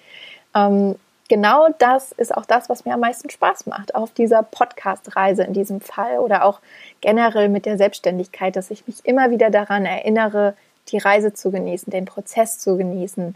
ähm, 0.55 0.95
genau 1.29 1.67
das 1.79 2.11
ist 2.11 2.35
auch 2.35 2.45
das, 2.45 2.69
was 2.69 2.85
mir 2.85 2.93
am 2.93 2.99
meisten 2.99 3.29
Spaß 3.29 3.65
macht 3.65 3.95
auf 3.95 4.11
dieser 4.11 4.43
Podcast-Reise 4.43 5.43
in 5.43 5.53
diesem 5.53 5.81
Fall 5.81 6.19
oder 6.19 6.45
auch 6.45 6.59
generell 7.01 7.49
mit 7.49 7.65
der 7.65 7.77
Selbstständigkeit, 7.77 8.55
dass 8.55 8.71
ich 8.71 8.87
mich 8.87 9.05
immer 9.05 9.31
wieder 9.31 9.49
daran 9.49 9.85
erinnere, 9.85 10.55
die 10.89 10.97
Reise 10.97 11.33
zu 11.33 11.51
genießen, 11.51 11.91
den 11.91 12.05
Prozess 12.05 12.59
zu 12.59 12.77
genießen, 12.77 13.35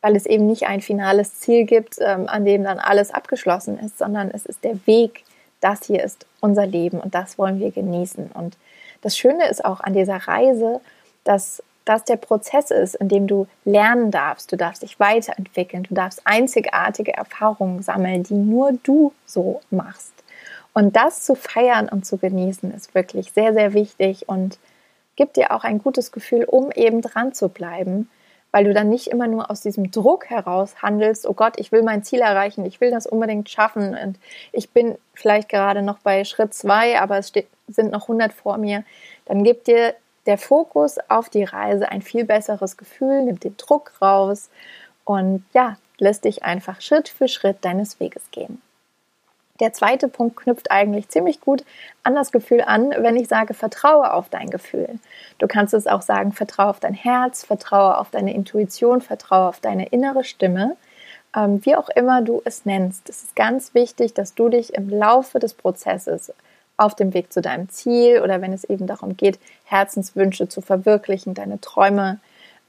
weil 0.00 0.16
es 0.16 0.26
eben 0.26 0.46
nicht 0.46 0.66
ein 0.66 0.80
finales 0.80 1.38
Ziel 1.40 1.64
gibt, 1.64 1.96
ähm, 2.00 2.28
an 2.28 2.44
dem 2.44 2.64
dann 2.64 2.78
alles 2.78 3.12
abgeschlossen 3.12 3.78
ist, 3.78 3.98
sondern 3.98 4.30
es 4.30 4.46
ist 4.46 4.64
der 4.64 4.86
Weg. 4.86 5.24
Das 5.60 5.84
hier 5.84 6.02
ist 6.04 6.26
unser 6.40 6.66
Leben 6.66 7.00
und 7.00 7.14
das 7.14 7.38
wollen 7.38 7.58
wir 7.58 7.72
genießen. 7.72 8.30
Und 8.32 8.56
das 9.02 9.16
Schöne 9.16 9.48
ist 9.48 9.64
auch 9.64 9.80
an 9.80 9.92
dieser 9.92 10.16
Reise, 10.16 10.80
dass 11.24 11.62
das 11.88 12.04
der 12.04 12.16
Prozess 12.16 12.70
ist, 12.70 12.94
in 12.96 13.08
dem 13.08 13.26
du 13.26 13.46
lernen 13.64 14.10
darfst, 14.10 14.52
du 14.52 14.56
darfst 14.56 14.82
dich 14.82 15.00
weiterentwickeln, 15.00 15.84
du 15.84 15.94
darfst 15.94 16.20
einzigartige 16.24 17.14
Erfahrungen 17.14 17.82
sammeln, 17.82 18.24
die 18.24 18.34
nur 18.34 18.72
du 18.82 19.12
so 19.24 19.60
machst. 19.70 20.12
Und 20.74 20.96
das 20.96 21.22
zu 21.22 21.34
feiern 21.34 21.88
und 21.88 22.04
zu 22.04 22.18
genießen 22.18 22.72
ist 22.72 22.94
wirklich 22.94 23.32
sehr, 23.32 23.54
sehr 23.54 23.72
wichtig 23.72 24.28
und 24.28 24.58
gibt 25.16 25.36
dir 25.36 25.52
auch 25.52 25.64
ein 25.64 25.78
gutes 25.78 26.12
Gefühl, 26.12 26.44
um 26.44 26.70
eben 26.70 27.00
dran 27.00 27.32
zu 27.32 27.48
bleiben, 27.48 28.08
weil 28.52 28.64
du 28.64 28.72
dann 28.72 28.88
nicht 28.88 29.08
immer 29.08 29.26
nur 29.26 29.50
aus 29.50 29.62
diesem 29.62 29.90
Druck 29.90 30.26
heraus 30.30 30.82
handelst, 30.82 31.26
oh 31.26 31.34
Gott, 31.34 31.54
ich 31.58 31.72
will 31.72 31.82
mein 31.82 32.02
Ziel 32.02 32.20
erreichen, 32.20 32.64
ich 32.64 32.80
will 32.80 32.90
das 32.90 33.06
unbedingt 33.06 33.48
schaffen 33.50 33.96
und 33.96 34.18
ich 34.52 34.70
bin 34.70 34.96
vielleicht 35.14 35.48
gerade 35.48 35.82
noch 35.82 35.98
bei 35.98 36.24
Schritt 36.24 36.54
zwei, 36.54 37.00
aber 37.00 37.18
es 37.18 37.28
steht, 37.28 37.48
sind 37.66 37.90
noch 37.90 38.02
100 38.02 38.32
vor 38.32 38.58
mir, 38.58 38.84
dann 39.24 39.42
gibt 39.42 39.66
dir 39.66 39.94
der 40.28 40.38
Fokus 40.38 40.98
auf 41.08 41.30
die 41.30 41.42
Reise 41.42 41.88
ein 41.88 42.02
viel 42.02 42.24
besseres 42.24 42.76
Gefühl, 42.76 43.22
nimmt 43.22 43.44
den 43.44 43.56
Druck 43.56 43.92
raus 44.00 44.50
und 45.04 45.42
ja, 45.54 45.78
lässt 45.96 46.26
dich 46.26 46.44
einfach 46.44 46.82
Schritt 46.82 47.08
für 47.08 47.28
Schritt 47.28 47.64
deines 47.64 47.98
Weges 47.98 48.30
gehen. 48.30 48.60
Der 49.58 49.72
zweite 49.72 50.06
Punkt 50.06 50.36
knüpft 50.36 50.70
eigentlich 50.70 51.08
ziemlich 51.08 51.40
gut 51.40 51.64
an 52.04 52.14
das 52.14 52.30
Gefühl 52.30 52.60
an, 52.60 52.90
wenn 52.90 53.16
ich 53.16 53.26
sage, 53.26 53.54
vertraue 53.54 54.12
auf 54.12 54.28
dein 54.28 54.50
Gefühl. 54.50 55.00
Du 55.38 55.48
kannst 55.48 55.74
es 55.74 55.86
auch 55.86 56.02
sagen, 56.02 56.32
vertraue 56.32 56.68
auf 56.68 56.78
dein 56.78 56.94
Herz, 56.94 57.44
vertraue 57.44 57.96
auf 57.96 58.10
deine 58.10 58.34
Intuition, 58.34 59.00
vertraue 59.00 59.48
auf 59.48 59.60
deine 59.60 59.88
innere 59.88 60.24
Stimme. 60.24 60.76
Ähm, 61.34 61.64
wie 61.64 61.74
auch 61.74 61.88
immer 61.88 62.22
du 62.22 62.42
es 62.44 62.66
nennst. 62.66 63.08
Es 63.08 63.24
ist 63.24 63.34
ganz 63.34 63.74
wichtig, 63.74 64.14
dass 64.14 64.34
du 64.34 64.50
dich 64.50 64.74
im 64.74 64.90
Laufe 64.90 65.38
des 65.38 65.54
Prozesses 65.54 66.32
auf 66.78 66.94
dem 66.94 67.12
Weg 67.12 67.32
zu 67.32 67.42
deinem 67.42 67.68
Ziel 67.68 68.22
oder 68.22 68.40
wenn 68.40 68.54
es 68.54 68.64
eben 68.64 68.86
darum 68.86 69.16
geht, 69.16 69.38
Herzenswünsche 69.64 70.48
zu 70.48 70.62
verwirklichen, 70.62 71.34
deine 71.34 71.60
Träume 71.60 72.20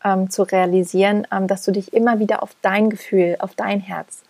ähm, 0.03 0.29
zu 0.29 0.43
realisieren, 0.43 1.25
ähm, 1.31 1.47
dass 1.47 1.63
du 1.63 1.71
dich 1.71 1.93
immer 1.93 2.19
wieder 2.19 2.43
auf 2.43 2.55
dein 2.61 2.89
Gefühl, 2.89 3.37
auf 3.39 3.55
dein 3.55 3.79
Herz 3.79 4.23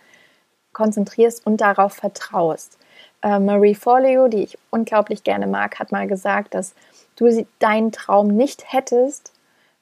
konzentrierst 0.74 1.46
und 1.46 1.62
darauf 1.62 1.94
vertraust. 1.94 2.78
Äh, 3.22 3.40
Marie 3.40 3.76
Forleo, 3.76 4.28
die 4.28 4.44
ich 4.44 4.58
unglaublich 4.70 5.24
gerne 5.24 5.48
mag, 5.48 5.80
hat 5.80 5.92
mal 5.92 6.08
gesagt, 6.08 6.54
dass 6.54 6.74
du 7.16 7.46
deinen 7.60 7.92
Traum 7.92 8.28
nicht 8.28 8.72
hättest, 8.72 9.34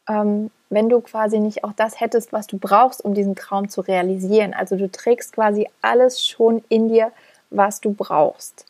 ähm, 0.08 0.52
wenn 0.70 0.90
du 0.90 1.02
quasi 1.02 1.40
nicht 1.40 1.64
auch 1.64 1.74
das 1.74 2.00
hättest, 2.00 2.34
was 2.34 2.48
du 2.48 2.58
brauchst, 2.58 3.04
um 3.04 3.14
diesen 3.14 3.36
Traum 3.36 3.70
zu 3.70 3.82
realisieren. 3.82 4.54
Also 4.54 4.76
du 4.76 4.92
trägst 4.92 5.34
quasi 5.34 5.68
alles 5.82 6.26
schon 6.26 6.64
in 6.70 6.90
dir, 6.90 7.12
was 7.50 7.80
du 7.80 7.94
brauchst. 7.94 8.66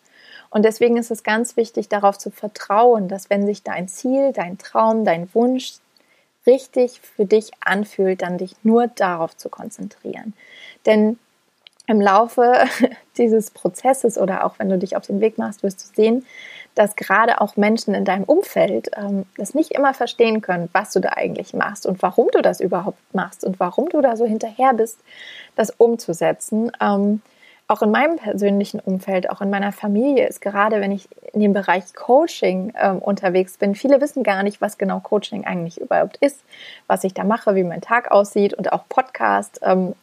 Und 0.58 0.64
deswegen 0.64 0.98
ist 0.98 1.12
es 1.12 1.22
ganz 1.22 1.56
wichtig, 1.56 1.88
darauf 1.88 2.18
zu 2.18 2.32
vertrauen, 2.32 3.08
dass 3.10 3.30
wenn 3.30 3.46
sich 3.46 3.62
dein 3.62 3.88
Ziel, 3.88 4.32
dein 4.34 4.58
Traum, 4.58 5.06
dein 5.06 5.32
Wunsch 5.36 5.74
richtig 6.48 7.00
für 7.00 7.26
dich 7.26 7.52
anfühlt, 7.60 8.24
dann 8.24 8.40
dich 8.40 8.56
nur 8.64 8.88
darauf 8.88 9.38
zu 9.38 9.50
konzentrieren. 9.50 10.34
Denn 10.88 11.20
im 11.86 12.02
Laufe 12.02 12.66
dieses 13.20 13.52
Prozesses 13.52 14.18
oder 14.18 14.46
auch 14.46 14.58
wenn 14.58 14.68
du 14.68 14.80
dich 14.80 14.96
auf 14.96 15.06
den 15.06 15.22
Weg 15.22 15.38
machst, 15.38 15.62
wirst 15.62 15.80
du 15.80 15.96
sehen, 15.96 16.26
dass 16.74 16.96
gerade 16.96 17.40
auch 17.40 17.56
Menschen 17.56 17.94
in 17.94 18.04
deinem 18.04 18.24
Umfeld 18.24 18.90
ähm, 18.98 19.28
das 19.38 19.54
nicht 19.54 19.74
immer 19.74 19.94
verstehen 19.94 20.42
können, 20.42 20.70
was 20.72 20.92
du 20.92 21.00
da 21.00 21.10
eigentlich 21.10 21.54
machst 21.54 21.86
und 21.86 22.02
warum 22.02 22.30
du 22.32 22.42
das 22.42 22.62
überhaupt 22.62 23.14
machst 23.14 23.44
und 23.44 23.60
warum 23.60 23.90
du 23.90 24.02
da 24.02 24.18
so 24.18 24.26
hinterher 24.26 24.74
bist, 24.74 24.98
das 25.56 25.70
umzusetzen. 25.70 26.72
Ähm, 26.82 27.22
auch 27.68 27.82
in 27.82 27.92
meinem 27.92 28.16
persönlichen 28.16 28.80
Umfeld, 28.80 29.30
auch 29.30 29.42
in 29.42 29.50
meiner 29.50 29.74
Familie 29.74 30.28
ist 30.28 30.42
gerade, 30.42 30.80
wenn 30.80 30.92
ich 30.92 31.10
in 31.34 31.42
dem 31.42 31.54
Bereich 31.54 31.94
Coaching 31.94 32.74
ähm, 32.80 33.00
unterwegs 33.00 33.58
bin, 33.58 33.76
viele 33.76 34.00
wissen 34.00 34.24
gar 34.24 34.44
nicht, 34.44 34.62
was 34.62 34.78
genau 34.78 35.02
Coaching 35.02 35.46
eigentlich 35.46 35.80
überhaupt 35.82 36.18
ist, 36.18 36.40
was 36.88 37.04
ich 37.04 37.14
da 37.14 37.26
mache, 37.26 37.56
wie 37.56 37.64
mein 37.64 37.82
Tag 37.82 38.10
aussieht 38.10 38.54
und 38.54 38.72
auch 38.72 38.88
Podcast. 38.88 39.60
Ähm, 39.64 39.94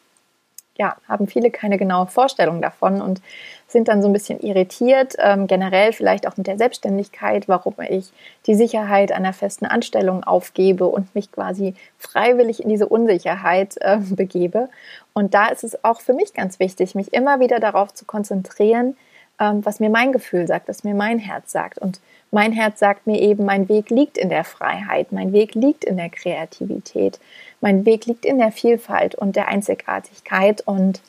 ja, 0.77 0.97
haben 1.07 1.27
viele 1.27 1.51
keine 1.51 1.77
genaue 1.77 2.07
Vorstellung 2.07 2.61
davon 2.61 3.01
und 3.01 3.21
sind 3.67 3.87
dann 3.87 4.01
so 4.01 4.07
ein 4.07 4.13
bisschen 4.13 4.39
irritiert, 4.39 5.15
ähm, 5.17 5.47
generell 5.47 5.91
vielleicht 5.91 6.27
auch 6.27 6.37
mit 6.37 6.47
der 6.47 6.57
Selbstständigkeit, 6.57 7.47
warum 7.47 7.73
ich 7.89 8.11
die 8.45 8.55
Sicherheit 8.55 9.11
einer 9.11 9.33
festen 9.33 9.65
Anstellung 9.65 10.23
aufgebe 10.23 10.85
und 10.85 11.13
mich 11.15 11.31
quasi 11.31 11.73
freiwillig 11.97 12.63
in 12.63 12.69
diese 12.69 12.87
Unsicherheit 12.87 13.75
äh, 13.81 13.97
begebe. 14.09 14.69
Und 15.13 15.33
da 15.33 15.47
ist 15.47 15.63
es 15.63 15.83
auch 15.83 16.01
für 16.01 16.13
mich 16.13 16.33
ganz 16.33 16.59
wichtig, 16.59 16.95
mich 16.95 17.13
immer 17.13 17.39
wieder 17.39 17.59
darauf 17.59 17.93
zu 17.93 18.05
konzentrieren, 18.05 18.95
ähm, 19.39 19.65
was 19.65 19.79
mir 19.79 19.89
mein 19.89 20.11
Gefühl 20.11 20.47
sagt, 20.47 20.67
was 20.69 20.83
mir 20.83 20.93
mein 20.93 21.19
Herz 21.19 21.51
sagt. 21.51 21.79
Und 21.79 21.99
mein 22.31 22.51
Herz 22.51 22.79
sagt 22.79 23.07
mir 23.07 23.19
eben, 23.19 23.45
mein 23.45 23.67
Weg 23.67 23.89
liegt 23.89 24.17
in 24.17 24.29
der 24.29 24.43
Freiheit, 24.43 25.11
mein 25.11 25.33
Weg 25.33 25.55
liegt 25.55 25.83
in 25.83 25.97
der 25.97 26.09
Kreativität, 26.09 27.19
mein 27.61 27.85
Weg 27.85 28.05
liegt 28.05 28.25
in 28.25 28.37
der 28.37 28.51
Vielfalt 28.51 29.15
und 29.15 29.35
der 29.35 29.47
Einzigartigkeit 29.47 30.61
und 30.65 31.01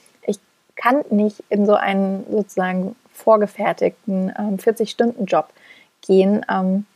kann 0.76 1.04
nicht 1.10 1.42
in 1.48 1.66
so 1.66 1.74
einen 1.74 2.24
sozusagen 2.30 2.94
vorgefertigten 3.12 4.32
ähm, 4.38 4.58
40-Stunden-Job 4.58 5.48
gehen, 6.02 6.44
ähm, 6.50 6.86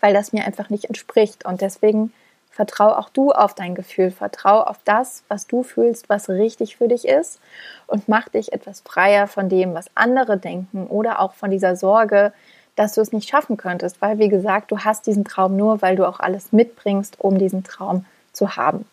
weil 0.00 0.14
das 0.14 0.32
mir 0.32 0.44
einfach 0.44 0.70
nicht 0.70 0.86
entspricht. 0.86 1.44
Und 1.44 1.60
deswegen 1.60 2.12
vertrau 2.50 2.88
auch 2.88 3.10
du 3.10 3.32
auf 3.32 3.54
dein 3.54 3.74
Gefühl, 3.74 4.10
vertrau 4.10 4.62
auf 4.62 4.78
das, 4.84 5.22
was 5.28 5.46
du 5.46 5.62
fühlst, 5.62 6.08
was 6.08 6.30
richtig 6.30 6.76
für 6.76 6.88
dich 6.88 7.06
ist 7.06 7.38
und 7.86 8.08
mach 8.08 8.28
dich 8.30 8.52
etwas 8.52 8.80
freier 8.80 9.26
von 9.26 9.48
dem, 9.50 9.74
was 9.74 9.90
andere 9.94 10.38
denken 10.38 10.86
oder 10.86 11.20
auch 11.20 11.34
von 11.34 11.50
dieser 11.50 11.76
Sorge, 11.76 12.32
dass 12.74 12.94
du 12.94 13.00
es 13.02 13.12
nicht 13.12 13.28
schaffen 13.28 13.56
könntest, 13.58 14.00
weil 14.00 14.18
wie 14.18 14.28
gesagt, 14.28 14.70
du 14.70 14.78
hast 14.80 15.06
diesen 15.06 15.24
Traum 15.24 15.56
nur, 15.56 15.82
weil 15.82 15.96
du 15.96 16.06
auch 16.06 16.18
alles 16.20 16.52
mitbringst, 16.52 17.20
um 17.20 17.38
diesen 17.38 17.62
Traum 17.62 18.06
zu 18.32 18.56
haben 18.56 18.86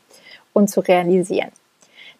und 0.52 0.70
zu 0.70 0.82
realisieren. 0.82 1.52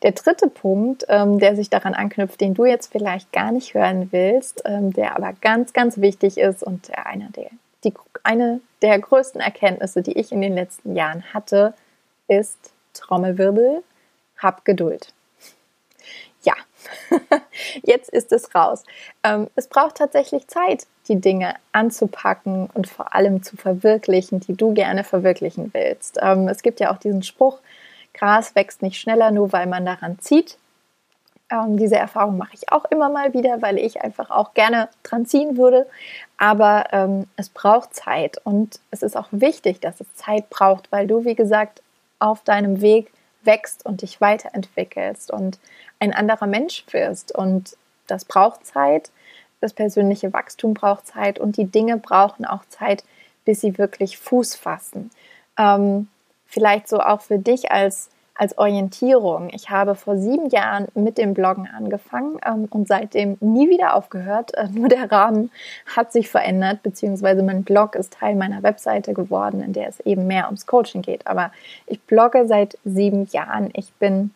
Der 0.04 0.12
dritte 0.12 0.50
Punkt, 0.50 1.06
ähm, 1.08 1.40
der 1.40 1.56
sich 1.56 1.70
daran 1.70 1.94
anknüpft, 1.94 2.42
den 2.42 2.54
du 2.54 2.66
jetzt 2.66 2.92
vielleicht 2.92 3.32
gar 3.32 3.52
nicht 3.52 3.74
hören 3.74 4.10
willst, 4.12 4.62
ähm, 4.66 4.92
der 4.92 5.16
aber 5.16 5.34
ganz, 5.40 5.72
ganz 5.72 6.00
wichtig 6.00 6.38
ist 6.38 6.62
und 6.62 6.92
einer 6.98 7.30
der, 7.30 7.50
die, 7.86 7.94
eine 8.24 8.60
der 8.82 9.00
größten 9.00 9.40
Erkenntnisse, 9.40 10.02
die 10.02 10.18
ich 10.20 10.34
in 10.34 10.42
den 10.42 10.56
letzten 10.56 10.96
Jahren 10.96 11.24
hatte, 11.34 11.74
ist 12.28 12.74
Trommelwirbel, 12.94 13.82
hab 14.38 14.66
Geduld. 14.66 15.14
Ja, 16.44 16.56
jetzt 17.84 18.10
ist 18.10 18.34
es 18.34 18.54
raus. 18.54 18.84
Ähm, 19.24 19.48
es 19.56 19.68
braucht 19.68 19.96
tatsächlich 19.96 20.48
Zeit, 20.50 20.86
die 21.08 21.22
Dinge 21.22 21.56
anzupacken 21.72 22.70
und 22.74 22.90
vor 22.90 23.16
allem 23.16 23.42
zu 23.42 23.56
verwirklichen, 23.56 24.42
die 24.42 24.56
du 24.56 24.74
gerne 24.74 25.06
verwirklichen 25.06 25.74
willst. 25.74 26.20
Ähm, 26.22 26.50
es 26.50 26.62
gibt 26.62 26.82
ja 26.82 26.92
auch 26.92 26.98
diesen 26.98 27.24
Spruch, 27.24 27.60
Gras 28.14 28.56
wächst 28.56 28.82
nicht 28.82 29.00
schneller, 29.00 29.32
nur 29.32 29.52
weil 29.52 29.68
man 29.68 29.86
daran 29.86 30.20
zieht. 30.20 30.58
Ähm, 31.50 31.78
diese 31.78 31.96
Erfahrung 31.96 32.38
mache 32.38 32.54
ich 32.54 32.72
auch 32.72 32.86
immer 32.86 33.10
mal 33.10 33.34
wieder, 33.34 33.62
weil 33.62 33.78
ich 33.78 34.02
einfach 34.02 34.30
auch 34.30 34.54
gerne 34.54 34.90
dran 35.04 35.26
ziehen 35.26 35.58
würde. 35.58 35.88
Aber 36.38 36.86
ähm, 36.92 37.28
es 37.36 37.50
braucht 37.50 37.96
Zeit 37.96 38.40
und 38.44 38.80
es 38.92 39.04
ist 39.04 39.18
auch 39.18 39.28
wichtig, 39.32 39.82
dass 39.82 40.00
es 40.02 40.14
Zeit 40.16 40.50
braucht, 40.50 40.92
weil 40.92 41.08
du, 41.08 41.26
wie 41.26 41.36
gesagt, 41.36 41.82
auf 42.20 42.44
deinem 42.44 42.82
Weg 42.82 43.12
wächst 43.44 43.86
und 43.86 44.02
dich 44.02 44.22
weiterentwickelst 44.22 45.32
und 45.32 45.60
ein 46.00 46.14
anderer 46.14 46.48
Mensch 46.48 46.86
wirst. 46.92 47.36
Und 47.36 47.76
das 48.08 48.26
braucht 48.26 48.66
Zeit 48.66 49.12
das 49.64 49.74
persönliche 49.74 50.34
Wachstum 50.34 50.74
braucht 50.74 51.08
Zeit 51.08 51.40
und 51.40 51.56
die 51.56 51.64
Dinge 51.64 51.96
brauchen 51.96 52.44
auch 52.44 52.66
Zeit, 52.68 53.06
bis 53.46 53.62
sie 53.62 53.78
wirklich 53.78 54.18
Fuß 54.18 54.56
fassen. 54.56 55.10
Ähm, 55.58 56.10
vielleicht 56.54 56.88
so 56.88 57.00
auch 57.00 57.22
für 57.22 57.40
dich 57.40 57.72
als, 57.72 58.10
als 58.36 58.58
Orientierung. 58.60 59.50
Ich 59.52 59.72
habe 59.72 59.96
vor 59.96 60.18
sieben 60.18 60.50
Jahren 60.50 60.88
mit 60.94 61.18
dem 61.18 61.34
Bloggen 61.34 61.68
angefangen 61.68 62.38
ähm, 62.46 62.68
und 62.70 62.88
seitdem 62.88 63.38
nie 63.42 63.72
wieder 63.72 63.96
aufgehört. 63.96 64.54
Äh, 64.54 64.68
nur 64.72 64.88
der 64.88 65.12
Rahmen 65.12 65.50
hat 65.96 66.12
sich 66.12 66.30
verändert, 66.30 66.84
beziehungsweise 66.84 67.42
mein 67.42 67.64
Blog 67.64 67.96
ist 67.96 68.14
Teil 68.14 68.36
meiner 68.36 68.62
Webseite 68.62 69.14
geworden, 69.14 69.64
in 69.64 69.74
der 69.74 69.90
es 69.90 70.00
eben 70.02 70.28
mehr 70.28 70.46
ums 70.46 70.68
Coaching 70.68 71.02
geht. 71.02 71.26
Aber 71.26 71.52
ich 71.88 72.00
blogge 72.02 72.48
seit 72.48 72.78
sieben 72.86 73.26
Jahren. 73.32 73.72
Ich 73.74 73.92
bin 73.94 74.32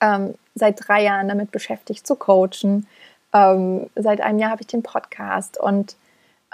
ähm, 0.00 0.34
seit 0.56 0.88
drei 0.88 1.04
Jahren 1.04 1.28
damit 1.28 1.52
beschäftigt 1.52 2.04
zu 2.06 2.16
coachen. 2.16 2.88
Ähm, 3.32 3.88
seit 3.94 4.20
einem 4.20 4.40
Jahr 4.40 4.50
habe 4.50 4.62
ich 4.62 4.68
den 4.68 4.82
Podcast 4.82 5.60
und 5.60 5.94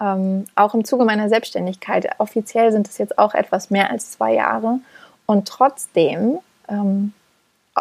ähm, 0.03 0.47
auch 0.57 0.75
im 0.75 0.85
Zuge 0.85 1.05
meiner 1.05 1.29
Selbstständigkeit, 1.29 2.09
offiziell 2.19 2.73
sind 2.73 2.89
es 2.89 2.99
jetzt 2.99 3.19
auch 3.19 3.35
etwas 3.35 3.71
mehr 3.71 3.91
als 3.91 4.11
zwei 4.11 4.35
Jahre. 4.35 4.81
Und 5.27 5.47
trotzdem, 5.47 6.41
ähm, 6.69 7.13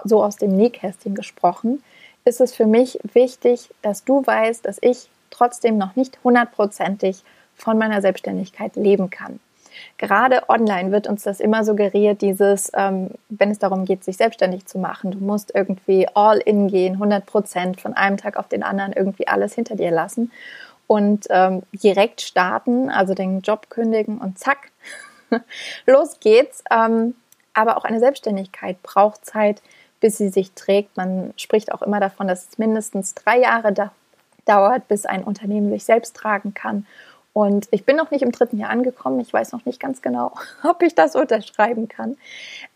so 0.03 0.23
aus 0.23 0.37
dem 0.37 0.55
Nähkästchen 0.55 1.15
gesprochen, 1.15 1.83
ist 2.23 2.39
es 2.39 2.53
für 2.53 2.67
mich 2.67 2.99
wichtig, 3.13 3.69
dass 3.81 4.03
du 4.03 4.25
weißt, 4.25 4.65
dass 4.65 4.77
ich 4.81 5.09
trotzdem 5.31 5.77
noch 5.77 5.95
nicht 5.95 6.19
hundertprozentig 6.23 7.23
von 7.55 7.77
meiner 7.77 8.01
Selbstständigkeit 8.01 8.75
leben 8.75 9.09
kann. 9.09 9.39
Gerade 9.97 10.47
online 10.49 10.91
wird 10.91 11.07
uns 11.07 11.23
das 11.23 11.39
immer 11.39 11.63
suggeriert, 11.63 12.21
dieses, 12.21 12.71
ähm, 12.75 13.11
wenn 13.29 13.51
es 13.51 13.57
darum 13.57 13.85
geht, 13.85 14.03
sich 14.03 14.17
selbstständig 14.17 14.65
zu 14.65 14.77
machen, 14.77 15.11
du 15.11 15.17
musst 15.17 15.55
irgendwie 15.55 16.07
all 16.13 16.37
in 16.37 16.67
gehen, 16.67 16.93
100 16.93 17.25
Prozent 17.25 17.81
von 17.81 17.93
einem 17.93 18.17
Tag 18.17 18.37
auf 18.37 18.47
den 18.47 18.63
anderen 18.63 18.93
irgendwie 18.93 19.27
alles 19.27 19.55
hinter 19.55 19.75
dir 19.75 19.91
lassen 19.91 20.31
und 20.91 21.27
ähm, 21.29 21.63
direkt 21.71 22.19
starten, 22.19 22.89
also 22.89 23.13
den 23.13 23.39
Job 23.39 23.69
kündigen 23.69 24.17
und 24.17 24.37
zack, 24.37 24.71
los 25.85 26.19
geht's. 26.19 26.65
Ähm, 26.69 27.15
aber 27.53 27.77
auch 27.77 27.85
eine 27.85 28.01
Selbstständigkeit 28.01 28.83
braucht 28.83 29.25
Zeit, 29.25 29.61
bis 30.01 30.17
sie 30.17 30.27
sich 30.27 30.51
trägt. 30.51 30.97
Man 30.97 31.33
spricht 31.37 31.71
auch 31.71 31.81
immer 31.81 32.01
davon, 32.01 32.27
dass 32.27 32.49
es 32.49 32.57
mindestens 32.57 33.15
drei 33.15 33.39
Jahre 33.39 33.71
da 33.71 33.93
dauert, 34.43 34.89
bis 34.89 35.05
ein 35.05 35.23
Unternehmen 35.23 35.69
sich 35.71 35.85
selbst 35.85 36.13
tragen 36.13 36.53
kann. 36.53 36.85
Und 37.31 37.69
ich 37.71 37.85
bin 37.85 37.95
noch 37.95 38.11
nicht 38.11 38.23
im 38.23 38.33
dritten 38.33 38.57
Jahr 38.57 38.69
angekommen. 38.69 39.21
Ich 39.21 39.31
weiß 39.31 39.53
noch 39.53 39.63
nicht 39.63 39.79
ganz 39.79 40.01
genau, 40.01 40.33
ob 40.65 40.83
ich 40.83 40.93
das 40.93 41.15
unterschreiben 41.15 41.87
kann. 41.87 42.17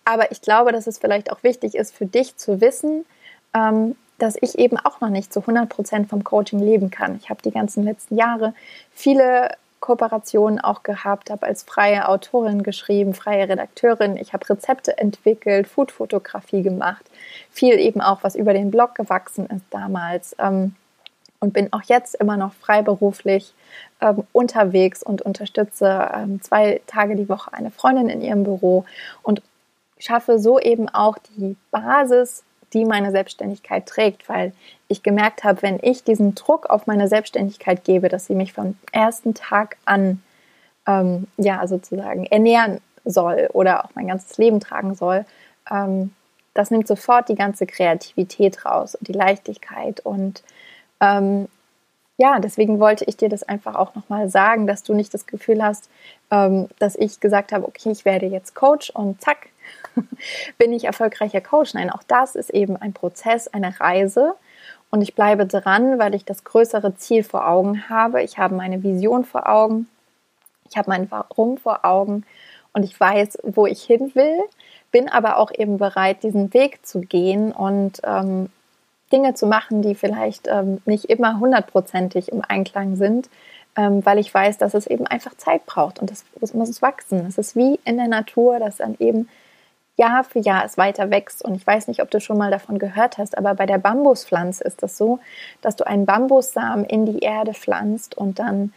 Aber 0.06 0.32
ich 0.32 0.40
glaube, 0.40 0.72
dass 0.72 0.88
es 0.88 1.00
vielleicht 1.00 1.34
auch 1.34 1.44
wichtig 1.44 1.76
ist 1.76 1.94
für 1.94 2.06
dich 2.06 2.38
zu 2.38 2.62
wissen, 2.62 3.04
ähm, 3.54 3.98
dass 4.18 4.38
ich 4.42 4.58
eben 4.58 4.78
auch 4.78 5.02
noch 5.02 5.10
nicht 5.10 5.34
zu 5.34 5.42
100 5.42 5.70
Prozent 5.70 6.10
vom 6.10 6.24
Coaching 6.24 6.60
leben 6.60 6.90
kann. 6.90 7.18
Ich 7.22 7.30
habe 7.30 7.42
die 7.42 7.52
ganzen 7.52 7.84
letzten 7.84 8.16
Jahre 8.16 8.54
viele 8.94 9.52
Kooperationen 9.80 10.60
auch 10.60 10.82
gehabt, 10.84 11.30
habe 11.30 11.46
als 11.46 11.64
freie 11.64 12.08
Autorin 12.10 12.64
geschrieben, 12.64 13.14
freie 13.14 13.48
Redakteurin. 13.48 14.18
Ich 14.18 14.34
habe 14.34 14.50
Rezepte 14.50 14.98
entwickelt, 14.98 15.68
Foodfotografie 15.68 16.64
gemacht, 16.64 17.06
viel 17.52 17.78
eben 17.80 18.02
auch, 18.02 18.24
was 18.24 18.36
über 18.36 18.54
den 18.54 18.72
Blog 18.72 18.96
gewachsen 18.96 19.46
ist 19.48 19.66
damals. 19.70 20.36
Ähm, 20.40 20.76
und 21.40 21.54
bin 21.54 21.72
auch 21.72 21.84
jetzt 21.84 22.16
immer 22.16 22.38
noch 22.38 22.54
freiberuflich 22.54 23.54
ähm, 24.02 24.24
unterwegs 24.32 25.04
und 25.04 25.22
unterstütze 25.22 26.10
ähm, 26.16 26.42
zwei 26.42 26.82
Tage 26.88 27.16
die 27.16 27.30
Woche 27.30 27.54
eine 27.54 27.70
Freundin 27.70 28.10
in 28.10 28.22
ihrem 28.22 28.44
Büro 28.44 28.86
und 29.22 29.44
schaffe 30.00 30.40
so 30.40 30.60
eben 30.60 30.90
auch 30.90 31.18
die 31.38 31.56
Basis, 31.70 32.44
die 32.76 32.86
meine 32.86 33.12
Selbstständigkeit 33.12 33.88
trägt, 33.88 34.30
weil 34.30 34.54
ich 34.88 35.02
gemerkt 35.02 35.44
habe, 35.44 35.64
wenn 35.64 35.80
ich 35.82 36.04
diesen 36.04 36.36
Druck 36.36 36.70
auf 36.70 36.86
meine 36.86 37.08
Selbstständigkeit 37.08 37.84
gebe, 37.84 38.10
dass 38.10 38.28
sie 38.28 38.36
mich 38.36 38.54
vom 38.54 38.78
ersten 38.92 39.34
Tag 39.34 39.78
an 39.86 40.22
ähm, 40.86 41.28
ja 41.38 41.66
sozusagen 41.66 42.26
ernähren 42.28 42.82
soll 43.06 43.50
oder 43.54 43.86
auch 43.86 43.90
mein 43.96 44.08
ganzes 44.08 44.38
Leben 44.38 44.60
tragen 44.60 44.94
soll, 44.94 45.26
ähm, 45.72 46.14
das 46.54 46.72
nimmt 46.72 46.88
sofort 46.88 47.30
die 47.30 47.36
ganze 47.36 47.66
Kreativität 47.66 48.66
raus 48.66 48.96
und 48.96 49.08
die 49.08 49.14
Leichtigkeit. 49.14 50.00
Und 50.00 50.44
ähm, 51.02 51.48
ja, 52.18 52.40
deswegen 52.40 52.80
wollte 52.80 53.06
ich 53.06 53.18
dir 53.18 53.30
das 53.30 53.44
einfach 53.44 53.76
auch 53.76 53.94
nochmal 53.94 54.30
sagen, 54.30 54.68
dass 54.68 54.84
du 54.84 54.94
nicht 54.94 55.14
das 55.14 55.28
Gefühl 55.28 55.64
hast, 55.64 55.90
ähm, 56.32 56.70
dass 56.80 56.96
ich 56.96 57.20
gesagt 57.20 57.52
habe, 57.52 57.68
okay, 57.68 57.92
ich 57.92 58.06
werde 58.06 58.26
jetzt 58.26 58.56
Coach 58.56 58.90
und 58.90 59.22
zack, 59.22 59.50
bin 60.58 60.74
ich 60.74 60.86
erfolgreicher 60.86 61.42
Coach. 61.42 61.74
Nein, 61.74 61.90
auch 61.90 62.04
das 62.04 62.36
ist 62.36 62.50
eben 62.50 62.78
ein 62.78 62.94
Prozess, 62.94 63.48
eine 63.48 63.80
Reise. 63.80 64.36
Und 64.92 65.02
ich 65.02 65.16
bleibe 65.16 65.46
dran, 65.46 66.00
weil 66.00 66.16
ich 66.16 66.26
das 66.26 66.44
größere 66.44 66.96
Ziel 66.96 67.24
vor 67.24 67.48
Augen 67.48 67.90
habe. 67.90 68.24
Ich 68.24 68.38
habe 68.38 68.56
meine 68.56 68.84
Vision 68.84 69.26
vor 69.26 69.50
Augen. 69.50 69.88
Ich 70.70 70.78
habe 70.78 70.90
mein 70.90 71.10
Warum 71.12 71.58
vor 71.58 71.84
Augen. 71.84 72.24
Und 72.74 72.84
ich 72.84 73.00
weiß, 73.00 73.40
wo 73.44 73.66
ich 73.66 73.84
hin 73.84 74.12
will. 74.16 74.40
Bin 74.92 75.10
aber 75.10 75.38
auch 75.38 75.52
eben 75.54 75.78
bereit, 75.78 76.24
diesen 76.24 76.54
Weg 76.54 76.86
zu 76.86 77.02
gehen 77.02 77.52
und 77.52 78.02
ähm, 78.04 78.50
Dinge 79.12 79.34
zu 79.34 79.48
machen, 79.48 79.82
die 79.82 79.96
vielleicht 79.96 80.48
ähm, 80.48 80.82
nicht 80.86 81.06
immer 81.06 81.40
hundertprozentig 81.40 82.32
im 82.32 82.42
Einklang 82.48 82.96
sind, 82.96 83.30
ähm, 83.78 84.06
weil 84.06 84.20
ich 84.20 84.34
weiß, 84.34 84.58
dass 84.58 84.74
es 84.74 84.88
eben 84.88 85.06
einfach 85.06 85.36
Zeit 85.38 85.66
braucht 85.66 86.00
und 86.00 86.10
das, 86.10 86.26
das 86.40 86.54
muss 86.54 86.82
wachsen. 86.82 87.26
Es 87.28 87.38
ist 87.38 87.56
wie 87.56 87.80
in 87.86 87.98
der 87.98 88.08
Natur, 88.08 88.60
dass 88.60 88.78
dann 88.78 88.96
eben 89.00 89.30
Jahr 89.98 90.24
für 90.24 90.40
Jahr 90.40 90.66
es 90.66 90.78
weiter 90.78 91.10
wächst. 91.10 91.44
Und 91.44 91.56
ich 91.56 91.66
weiß 91.66 91.88
nicht, 91.88 92.02
ob 92.02 92.12
du 92.12 92.20
schon 92.20 92.38
mal 92.38 92.52
davon 92.52 92.80
gehört 92.80 93.18
hast, 93.18 93.38
aber 93.38 93.56
bei 93.56 93.66
der 93.66 93.78
Bambuspflanze 93.78 94.64
ist 94.64 94.84
das 94.84 94.98
so, 94.98 95.20
dass 95.62 95.76
du 95.76 95.86
einen 95.86 96.06
Bambussamen 96.06 96.86
in 96.86 97.06
die 97.06 97.20
Erde 97.20 97.54
pflanzt 97.54 98.18
und 98.18 98.40
dann 98.40 98.74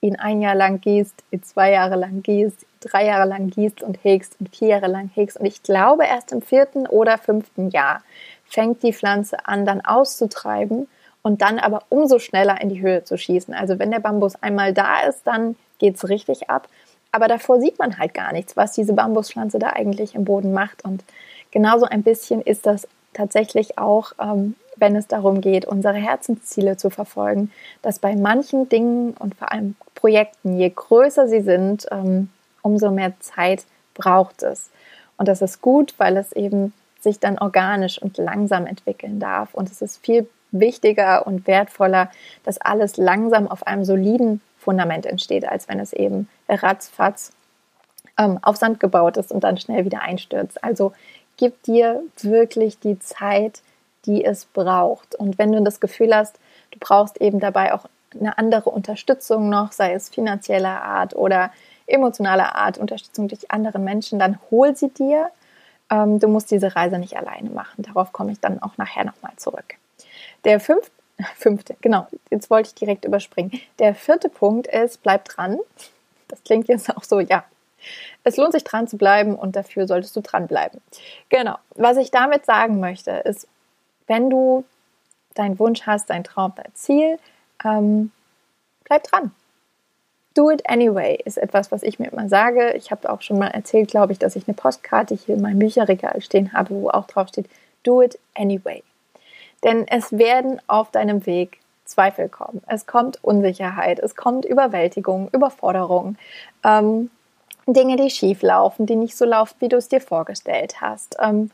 ihn 0.00 0.16
ein 0.16 0.40
Jahr 0.42 0.54
lang 0.54 0.80
gießt, 0.80 1.24
ihn 1.30 1.42
zwei 1.42 1.72
Jahre 1.72 1.96
lang 1.96 2.22
gießt, 2.22 2.66
drei 2.80 3.06
Jahre 3.06 3.28
lang 3.28 3.50
gießt 3.50 3.82
und 3.82 3.98
hegst 4.04 4.36
und 4.38 4.54
vier 4.54 4.68
Jahre 4.68 4.88
lang 4.88 5.10
hegst. 5.14 5.38
Und 5.38 5.46
ich 5.46 5.62
glaube, 5.62 6.04
erst 6.04 6.32
im 6.32 6.42
vierten 6.42 6.86
oder 6.86 7.18
fünften 7.18 7.70
Jahr 7.70 8.02
fängt 8.44 8.82
die 8.82 8.92
Pflanze 8.92 9.46
an, 9.46 9.64
dann 9.64 9.80
auszutreiben 9.80 10.88
und 11.22 11.42
dann 11.42 11.58
aber 11.58 11.82
umso 11.88 12.18
schneller 12.18 12.60
in 12.60 12.68
die 12.68 12.80
Höhe 12.80 13.02
zu 13.02 13.16
schießen. 13.16 13.54
Also 13.54 13.78
wenn 13.78 13.90
der 13.90 14.00
Bambus 14.00 14.36
einmal 14.42 14.72
da 14.72 15.00
ist, 15.00 15.26
dann 15.26 15.56
geht 15.78 15.96
es 15.96 16.08
richtig 16.08 16.50
ab. 16.50 16.68
Aber 17.16 17.28
davor 17.28 17.58
sieht 17.60 17.78
man 17.78 17.96
halt 17.96 18.12
gar 18.12 18.34
nichts, 18.34 18.58
was 18.58 18.72
diese 18.72 18.92
Bambuspflanze 18.92 19.58
da 19.58 19.70
eigentlich 19.70 20.14
im 20.14 20.26
Boden 20.26 20.52
macht. 20.52 20.84
Und 20.84 21.02
genauso 21.50 21.86
ein 21.86 22.02
bisschen 22.02 22.42
ist 22.42 22.66
das 22.66 22.86
tatsächlich 23.14 23.78
auch, 23.78 24.12
ähm, 24.20 24.54
wenn 24.76 24.94
es 24.94 25.06
darum 25.06 25.40
geht, 25.40 25.64
unsere 25.64 25.94
Herzensziele 25.94 26.76
zu 26.76 26.90
verfolgen, 26.90 27.50
dass 27.80 28.00
bei 28.00 28.14
manchen 28.16 28.68
Dingen 28.68 29.14
und 29.18 29.34
vor 29.34 29.50
allem 29.50 29.76
Projekten, 29.94 30.58
je 30.58 30.68
größer 30.68 31.26
sie 31.26 31.40
sind, 31.40 31.86
ähm, 31.90 32.28
umso 32.60 32.90
mehr 32.90 33.14
Zeit 33.20 33.64
braucht 33.94 34.42
es. 34.42 34.68
Und 35.16 35.26
das 35.26 35.40
ist 35.40 35.62
gut, 35.62 35.94
weil 35.96 36.18
es 36.18 36.32
eben 36.32 36.74
sich 37.00 37.18
dann 37.18 37.38
organisch 37.38 37.96
und 37.96 38.18
langsam 38.18 38.66
entwickeln 38.66 39.20
darf. 39.20 39.54
Und 39.54 39.70
es 39.70 39.80
ist 39.80 40.04
viel 40.04 40.28
wichtiger 40.50 41.26
und 41.26 41.46
wertvoller, 41.46 42.10
dass 42.44 42.60
alles 42.60 42.98
langsam 42.98 43.48
auf 43.48 43.66
einem 43.66 43.86
soliden 43.86 44.42
Fundament 44.58 45.06
entsteht, 45.06 45.48
als 45.48 45.66
wenn 45.66 45.80
es 45.80 45.94
eben 45.94 46.28
ratzfatz 46.48 47.32
ähm, 48.18 48.38
auf 48.42 48.56
Sand 48.56 48.80
gebaut 48.80 49.16
ist 49.16 49.32
und 49.32 49.44
dann 49.44 49.58
schnell 49.58 49.84
wieder 49.84 50.02
einstürzt. 50.02 50.62
Also 50.62 50.92
gib 51.36 51.62
dir 51.64 52.02
wirklich 52.22 52.78
die 52.78 52.98
Zeit, 52.98 53.62
die 54.04 54.24
es 54.24 54.46
braucht. 54.46 55.14
Und 55.14 55.38
wenn 55.38 55.52
du 55.52 55.62
das 55.62 55.80
Gefühl 55.80 56.14
hast, 56.14 56.38
du 56.70 56.78
brauchst 56.78 57.20
eben 57.20 57.40
dabei 57.40 57.74
auch 57.74 57.86
eine 58.18 58.38
andere 58.38 58.70
Unterstützung 58.70 59.48
noch, 59.48 59.72
sei 59.72 59.92
es 59.92 60.08
finanzieller 60.08 60.82
Art 60.82 61.14
oder 61.14 61.50
emotionaler 61.86 62.54
Art, 62.54 62.78
Unterstützung 62.78 63.28
durch 63.28 63.50
andere 63.50 63.78
Menschen, 63.78 64.18
dann 64.18 64.38
hol 64.50 64.74
sie 64.74 64.88
dir 64.88 65.30
ähm, 65.90 66.18
du 66.18 66.28
musst 66.28 66.50
diese 66.50 66.74
Reise 66.74 66.98
nicht 66.98 67.16
alleine 67.16 67.50
machen. 67.50 67.82
Darauf 67.82 68.12
komme 68.12 68.32
ich 68.32 68.40
dann 68.40 68.60
auch 68.62 68.76
nachher 68.76 69.04
nochmal 69.04 69.32
zurück. 69.36 69.74
Der 70.44 70.60
fünfte, 70.60 70.90
fünfte, 71.36 71.76
genau, 71.80 72.06
jetzt 72.30 72.50
wollte 72.50 72.68
ich 72.68 72.74
direkt 72.74 73.04
überspringen. 73.04 73.52
Der 73.78 73.94
vierte 73.94 74.28
Punkt 74.28 74.66
ist, 74.66 75.02
bleib 75.02 75.26
dran. 75.26 75.58
Das 76.28 76.42
klingt 76.44 76.68
jetzt 76.68 76.94
auch 76.96 77.04
so, 77.04 77.20
ja. 77.20 77.44
Es 78.24 78.36
lohnt 78.36 78.52
sich 78.52 78.64
dran 78.64 78.88
zu 78.88 78.96
bleiben 78.96 79.36
und 79.36 79.54
dafür 79.54 79.86
solltest 79.86 80.16
du 80.16 80.20
dranbleiben. 80.20 80.80
Genau. 81.28 81.56
Was 81.74 81.96
ich 81.96 82.10
damit 82.10 82.44
sagen 82.44 82.80
möchte, 82.80 83.10
ist, 83.12 83.46
wenn 84.06 84.30
du 84.30 84.64
deinen 85.34 85.58
Wunsch 85.58 85.82
hast, 85.82 86.10
dein 86.10 86.24
Traum, 86.24 86.52
dein 86.56 86.74
Ziel, 86.74 87.18
ähm, 87.64 88.10
bleib 88.84 89.04
dran. 89.04 89.32
Do 90.34 90.50
it 90.50 90.68
anyway 90.68 91.18
ist 91.24 91.38
etwas, 91.38 91.72
was 91.72 91.82
ich 91.82 91.98
mir 91.98 92.12
immer 92.12 92.28
sage. 92.28 92.72
Ich 92.72 92.90
habe 92.90 93.08
auch 93.10 93.22
schon 93.22 93.38
mal 93.38 93.48
erzählt, 93.48 93.90
glaube 93.90 94.12
ich, 94.12 94.18
dass 94.18 94.36
ich 94.36 94.46
eine 94.46 94.54
Postkarte 94.54 95.14
hier 95.14 95.36
in 95.36 95.42
meinem 95.42 95.58
Bücherregal 95.58 96.20
stehen 96.20 96.52
habe, 96.52 96.74
wo 96.74 96.90
auch 96.90 97.06
drauf 97.06 97.28
steht, 97.28 97.48
do 97.84 98.02
it 98.02 98.18
anyway. 98.34 98.82
Denn 99.64 99.88
es 99.88 100.12
werden 100.12 100.60
auf 100.66 100.90
deinem 100.90 101.24
Weg 101.24 101.58
Zweifel 101.86 102.28
kommen. 102.28 102.62
Es 102.66 102.86
kommt 102.86 103.22
Unsicherheit, 103.22 103.98
es 103.98 104.14
kommt 104.14 104.44
Überwältigung, 104.44 105.28
Überforderung, 105.32 106.16
ähm, 106.64 107.10
Dinge, 107.66 107.96
die 107.96 108.10
schief 108.10 108.42
laufen, 108.42 108.86
die 108.86 108.96
nicht 108.96 109.16
so 109.16 109.24
laufen, 109.24 109.56
wie 109.58 109.68
du 109.68 109.76
es 109.76 109.88
dir 109.88 110.00
vorgestellt 110.00 110.80
hast. 110.80 111.16
Ähm, 111.18 111.50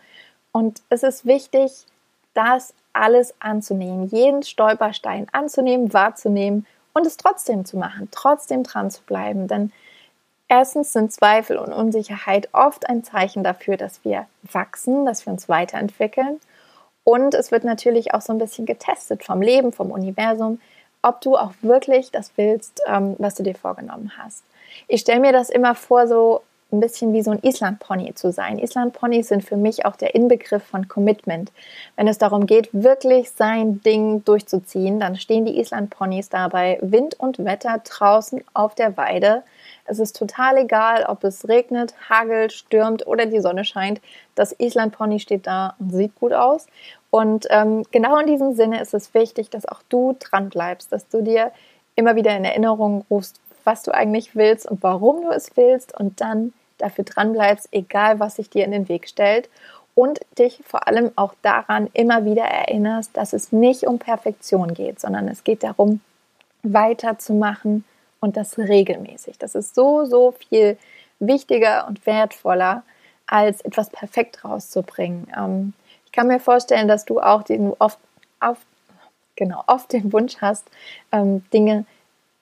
und 0.53 0.83
es 0.90 1.03
ist 1.03 1.25
wichtig, 1.25 1.87
das 2.35 2.75
alles 2.92 3.35
anzunehmen, 3.40 4.09
jeden 4.09 4.42
Stolperstein 4.42 5.27
anzunehmen, 5.33 5.92
wahrzunehmen 5.92 6.66
und 6.92 7.07
es 7.07 7.16
trotzdem 7.16 7.64
zu 7.64 7.79
machen, 7.79 8.09
trotzdem 8.11 8.62
dran 8.62 8.90
zu 8.90 9.03
bleiben. 9.03 9.49
Denn 9.49 9.73
erstens 10.49 10.92
sind 10.92 11.12
Zweifel 11.12 11.57
und 11.57 11.73
Unsicherheit 11.73 12.51
oft 12.53 12.88
ein 12.88 13.05
Zeichen 13.05 13.42
dafür, 13.42 13.79
dass 13.79 14.05
wir 14.05 14.27
wachsen, 14.42 15.07
dass 15.07 15.25
wir 15.25 15.33
uns 15.33 15.49
weiterentwickeln. 15.49 16.40
Und 17.05 17.35
es 17.35 17.51
wird 17.51 17.65
natürlich 17.65 18.15
auch 18.15 18.21
so 18.21 18.33
ein 18.33 18.38
bisschen 18.38 18.67
getestet 18.67 19.25
vom 19.25 19.43
Leben, 19.43 19.73
vom 19.73 19.91
Universum, 19.91 20.61
ob 21.03 21.21
du 21.21 21.37
auch 21.37 21.53
wirklich 21.62 22.11
das 22.12 22.33
willst, 22.37 22.81
ähm, 22.87 23.17
was 23.19 23.35
du 23.35 23.43
dir 23.43 23.55
vorgenommen 23.55 24.12
hast. 24.17 24.45
Ich 24.88 25.01
stelle 25.01 25.21
mir 25.21 25.33
das 25.33 25.51
immer 25.51 25.75
vor, 25.75 26.07
so 26.07 26.43
ein 26.72 26.80
bisschen 26.80 27.12
wie 27.12 27.22
so 27.22 27.30
ein 27.30 27.40
Island-Pony 27.42 28.14
zu 28.14 28.32
sein. 28.32 28.58
Island-Ponys 28.58 29.28
sind 29.28 29.44
für 29.44 29.56
mich 29.56 29.85
auch 29.85 29.96
der 29.96 30.14
Inbegriff 30.14 30.62
von 30.62 30.88
Commitment. 30.88 31.52
Wenn 31.96 32.08
es 32.08 32.18
darum 32.18 32.46
geht, 32.46 32.68
wirklich 32.72 33.30
sein 33.30 33.80
Ding 33.82 34.24
durchzuziehen, 34.24 34.98
dann 34.98 35.16
stehen 35.16 35.44
die 35.44 35.58
Island-Ponys 35.58 36.28
dabei 36.28 36.78
Wind 36.80 37.18
und 37.18 37.44
Wetter 37.44 37.82
draußen 37.85 38.42
auf 38.54 38.74
der 38.74 38.96
Weide. 38.96 39.42
Es 39.85 39.98
ist 39.98 40.16
total 40.16 40.58
egal, 40.58 41.04
ob 41.04 41.24
es 41.24 41.48
regnet, 41.48 41.94
hagelt, 42.08 42.52
stürmt 42.52 43.06
oder 43.06 43.26
die 43.26 43.40
Sonne 43.40 43.64
scheint. 43.64 44.00
Das 44.35 44.54
Island-Pony 44.58 45.20
steht 45.20 45.46
da 45.46 45.74
und 45.78 45.92
sieht 45.92 46.14
gut 46.14 46.32
aus. 46.32 46.66
Und 47.11 47.46
ähm, 47.50 47.85
genau 47.90 48.16
in 48.18 48.26
diesem 48.26 48.54
Sinne 48.54 48.80
ist 48.80 48.94
es 48.94 49.12
wichtig, 49.12 49.50
dass 49.50 49.66
auch 49.66 49.82
du 49.88 50.16
dran 50.18 50.48
bleibst, 50.48 50.92
dass 50.92 51.08
du 51.08 51.22
dir 51.22 51.52
immer 51.94 52.16
wieder 52.16 52.35
in 52.37 52.44
Erinnerung 52.44 53.04
rufst, 53.11 53.40
was 53.64 53.82
du 53.82 53.92
eigentlich 53.92 54.35
willst 54.35 54.66
und 54.66 54.82
warum 54.82 55.22
du 55.22 55.30
es 55.30 55.56
willst 55.56 55.98
und 55.98 56.20
dann 56.20 56.52
dafür 56.83 57.05
dranbleibst, 57.05 57.68
egal 57.73 58.21
was 58.21 58.37
sich 58.37 58.51
dir 58.51 58.64
in 58.64 58.73
den 58.73 58.88
Weg 58.88 59.09
stellt 59.09 59.49
und 59.95 60.21
dich 60.38 60.62
vor 60.66 60.88
allem 60.88 61.12
auch 61.16 61.35
daran 61.42 61.88
immer 61.92 62.25
wieder 62.25 62.45
erinnerst, 62.45 63.16
dass 63.16 63.33
es 63.33 63.53
nicht 63.53 63.87
um 63.87 63.99
Perfektion 63.99 64.75
geht, 64.75 65.01
sondern 65.01 65.29
es 65.29 65.45
geht 65.45 65.62
darum, 65.62 66.01
weiterzumachen 66.62 67.85
und 68.21 68.37
das 68.37 68.59
regelmäßig. 68.59 69.38
Das 69.38 69.55
ist 69.55 69.75
so, 69.75 70.05
so 70.05 70.33
viel 70.33 70.79
wichtiger 71.18 71.87
und 71.88 72.05
wertvoller, 72.07 72.83
als 73.27 73.61
etwas 73.62 73.90
perfekt 73.90 74.45
rauszubringen. 74.45 75.27
Ähm, 75.37 75.73
ich 76.07 76.12
kann 76.12 76.27
mir 76.27 76.40
vorstellen, 76.40 76.88
dass 76.88 77.05
du 77.05 77.21
auch 77.21 77.42
den 77.42 77.73
oft, 77.79 77.99
auf, 78.40 78.59
genau, 79.37 79.64
oft 79.66 79.92
den 79.92 80.12
Wunsch 80.12 80.37
hast, 80.40 80.66
ähm, 81.11 81.45
Dinge 81.53 81.85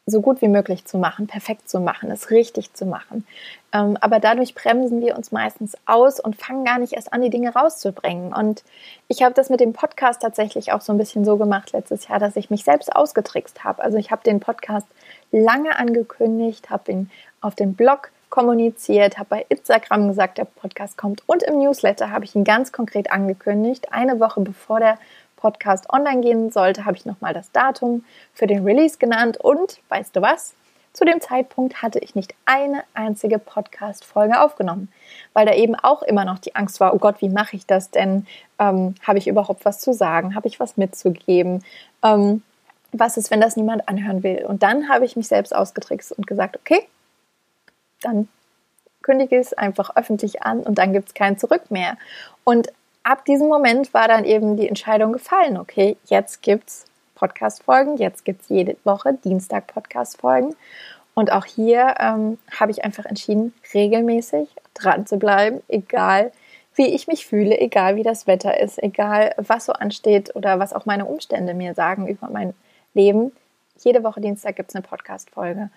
so 0.06 0.20
gut 0.20 0.42
wie 0.42 0.48
möglich 0.48 0.84
zu 0.84 0.98
machen, 0.98 1.26
perfekt 1.26 1.68
zu 1.68 1.80
machen, 1.80 2.10
es 2.10 2.30
richtig 2.30 2.72
zu 2.74 2.86
machen. 2.86 3.26
Ähm, 3.72 3.96
aber 4.00 4.18
dadurch 4.18 4.54
bremsen 4.54 5.00
wir 5.00 5.16
uns 5.16 5.30
meistens 5.30 5.76
aus 5.86 6.18
und 6.20 6.36
fangen 6.36 6.64
gar 6.64 6.78
nicht 6.78 6.94
erst 6.94 7.12
an, 7.12 7.22
die 7.22 7.30
Dinge 7.30 7.54
rauszubringen. 7.54 8.32
Und 8.32 8.64
ich 9.08 9.22
habe 9.22 9.34
das 9.34 9.50
mit 9.50 9.60
dem 9.60 9.72
Podcast 9.72 10.22
tatsächlich 10.22 10.72
auch 10.72 10.80
so 10.80 10.92
ein 10.92 10.98
bisschen 10.98 11.24
so 11.24 11.36
gemacht 11.36 11.72
letztes 11.72 12.08
Jahr, 12.08 12.18
dass 12.18 12.36
ich 12.36 12.50
mich 12.50 12.64
selbst 12.64 12.94
ausgetrickst 12.94 13.62
habe. 13.62 13.82
Also 13.82 13.98
ich 13.98 14.10
habe 14.10 14.22
den 14.24 14.40
Podcast 14.40 14.86
lange 15.30 15.76
angekündigt, 15.76 16.70
habe 16.70 16.90
ihn 16.90 17.10
auf 17.40 17.54
dem 17.54 17.74
Blog 17.74 18.10
kommuniziert, 18.30 19.18
habe 19.18 19.28
bei 19.28 19.46
Instagram 19.48 20.08
gesagt, 20.08 20.38
der 20.38 20.44
Podcast 20.44 20.96
kommt 20.96 21.22
und 21.26 21.42
im 21.42 21.58
Newsletter 21.58 22.10
habe 22.10 22.24
ich 22.24 22.34
ihn 22.34 22.44
ganz 22.44 22.70
konkret 22.70 23.10
angekündigt. 23.10 23.92
Eine 23.92 24.20
Woche 24.20 24.40
bevor 24.40 24.78
der 24.78 24.98
Podcast 25.40 25.90
online 25.90 26.20
gehen 26.20 26.50
sollte, 26.50 26.84
habe 26.84 26.96
ich 26.96 27.06
nochmal 27.06 27.34
das 27.34 27.50
Datum 27.52 28.04
für 28.34 28.46
den 28.46 28.64
Release 28.64 28.98
genannt 28.98 29.38
und 29.38 29.80
weißt 29.88 30.14
du 30.14 30.22
was? 30.22 30.54
Zu 30.92 31.04
dem 31.04 31.20
Zeitpunkt 31.20 31.82
hatte 31.82 32.00
ich 32.00 32.16
nicht 32.16 32.34
eine 32.46 32.82
einzige 32.94 33.38
Podcast-Folge 33.38 34.40
aufgenommen, 34.40 34.92
weil 35.34 35.46
da 35.46 35.54
eben 35.54 35.76
auch 35.76 36.02
immer 36.02 36.24
noch 36.24 36.40
die 36.40 36.56
Angst 36.56 36.80
war, 36.80 36.92
oh 36.94 36.98
Gott, 36.98 37.20
wie 37.20 37.28
mache 37.28 37.54
ich 37.54 37.64
das 37.64 37.90
denn? 37.90 38.26
Ähm, 38.58 38.96
habe 39.02 39.18
ich 39.18 39.28
überhaupt 39.28 39.64
was 39.64 39.78
zu 39.78 39.92
sagen? 39.94 40.34
Habe 40.34 40.48
ich 40.48 40.58
was 40.58 40.76
mitzugeben? 40.76 41.64
Ähm, 42.02 42.42
was 42.92 43.16
ist, 43.16 43.30
wenn 43.30 43.40
das 43.40 43.56
niemand 43.56 43.88
anhören 43.88 44.24
will? 44.24 44.44
Und 44.46 44.64
dann 44.64 44.88
habe 44.88 45.04
ich 45.04 45.14
mich 45.14 45.28
selbst 45.28 45.54
ausgetrickst 45.54 46.10
und 46.10 46.26
gesagt, 46.26 46.56
okay, 46.56 46.86
dann 48.00 48.28
kündige 49.02 49.38
ich 49.38 49.46
es 49.46 49.52
einfach 49.52 49.94
öffentlich 49.96 50.42
an 50.42 50.60
und 50.60 50.76
dann 50.78 50.92
gibt 50.92 51.08
es 51.08 51.14
kein 51.14 51.38
Zurück 51.38 51.70
mehr. 51.70 51.96
Und 52.42 52.72
ab 53.02 53.24
diesem 53.24 53.48
Moment 53.48 53.92
war 53.94 54.08
dann 54.08 54.24
eben 54.24 54.56
die 54.56 54.68
Entscheidung 54.68 55.12
gefallen, 55.12 55.56
okay, 55.56 55.96
jetzt 56.06 56.42
gibt 56.42 56.68
es 56.68 56.84
Podcast-Folgen, 57.14 57.96
jetzt 57.98 58.24
gibt 58.24 58.42
es 58.42 58.48
jede 58.48 58.76
Woche 58.84 59.14
Dienstag 59.14 59.66
Podcast-Folgen. 59.66 60.56
Und 61.14 61.32
auch 61.32 61.44
hier 61.44 61.96
ähm, 61.98 62.38
habe 62.58 62.70
ich 62.70 62.84
einfach 62.84 63.04
entschieden, 63.04 63.52
regelmäßig 63.74 64.48
dran 64.74 65.06
zu 65.06 65.18
bleiben, 65.18 65.60
egal 65.68 66.32
wie 66.76 66.94
ich 66.94 67.08
mich 67.08 67.26
fühle, 67.26 67.58
egal 67.58 67.96
wie 67.96 68.02
das 68.02 68.26
Wetter 68.26 68.58
ist, 68.58 68.82
egal 68.82 69.34
was 69.36 69.66
so 69.66 69.72
ansteht 69.72 70.34
oder 70.34 70.58
was 70.58 70.72
auch 70.72 70.86
meine 70.86 71.04
Umstände 71.04 71.52
mir 71.52 71.74
sagen 71.74 72.06
über 72.06 72.30
mein 72.30 72.54
Leben. 72.94 73.32
Jede 73.80 74.02
Woche 74.02 74.20
Dienstag 74.20 74.56
gibt 74.56 74.70
es 74.70 74.76
eine 74.76 74.82
Podcast-Folge. 74.82 75.70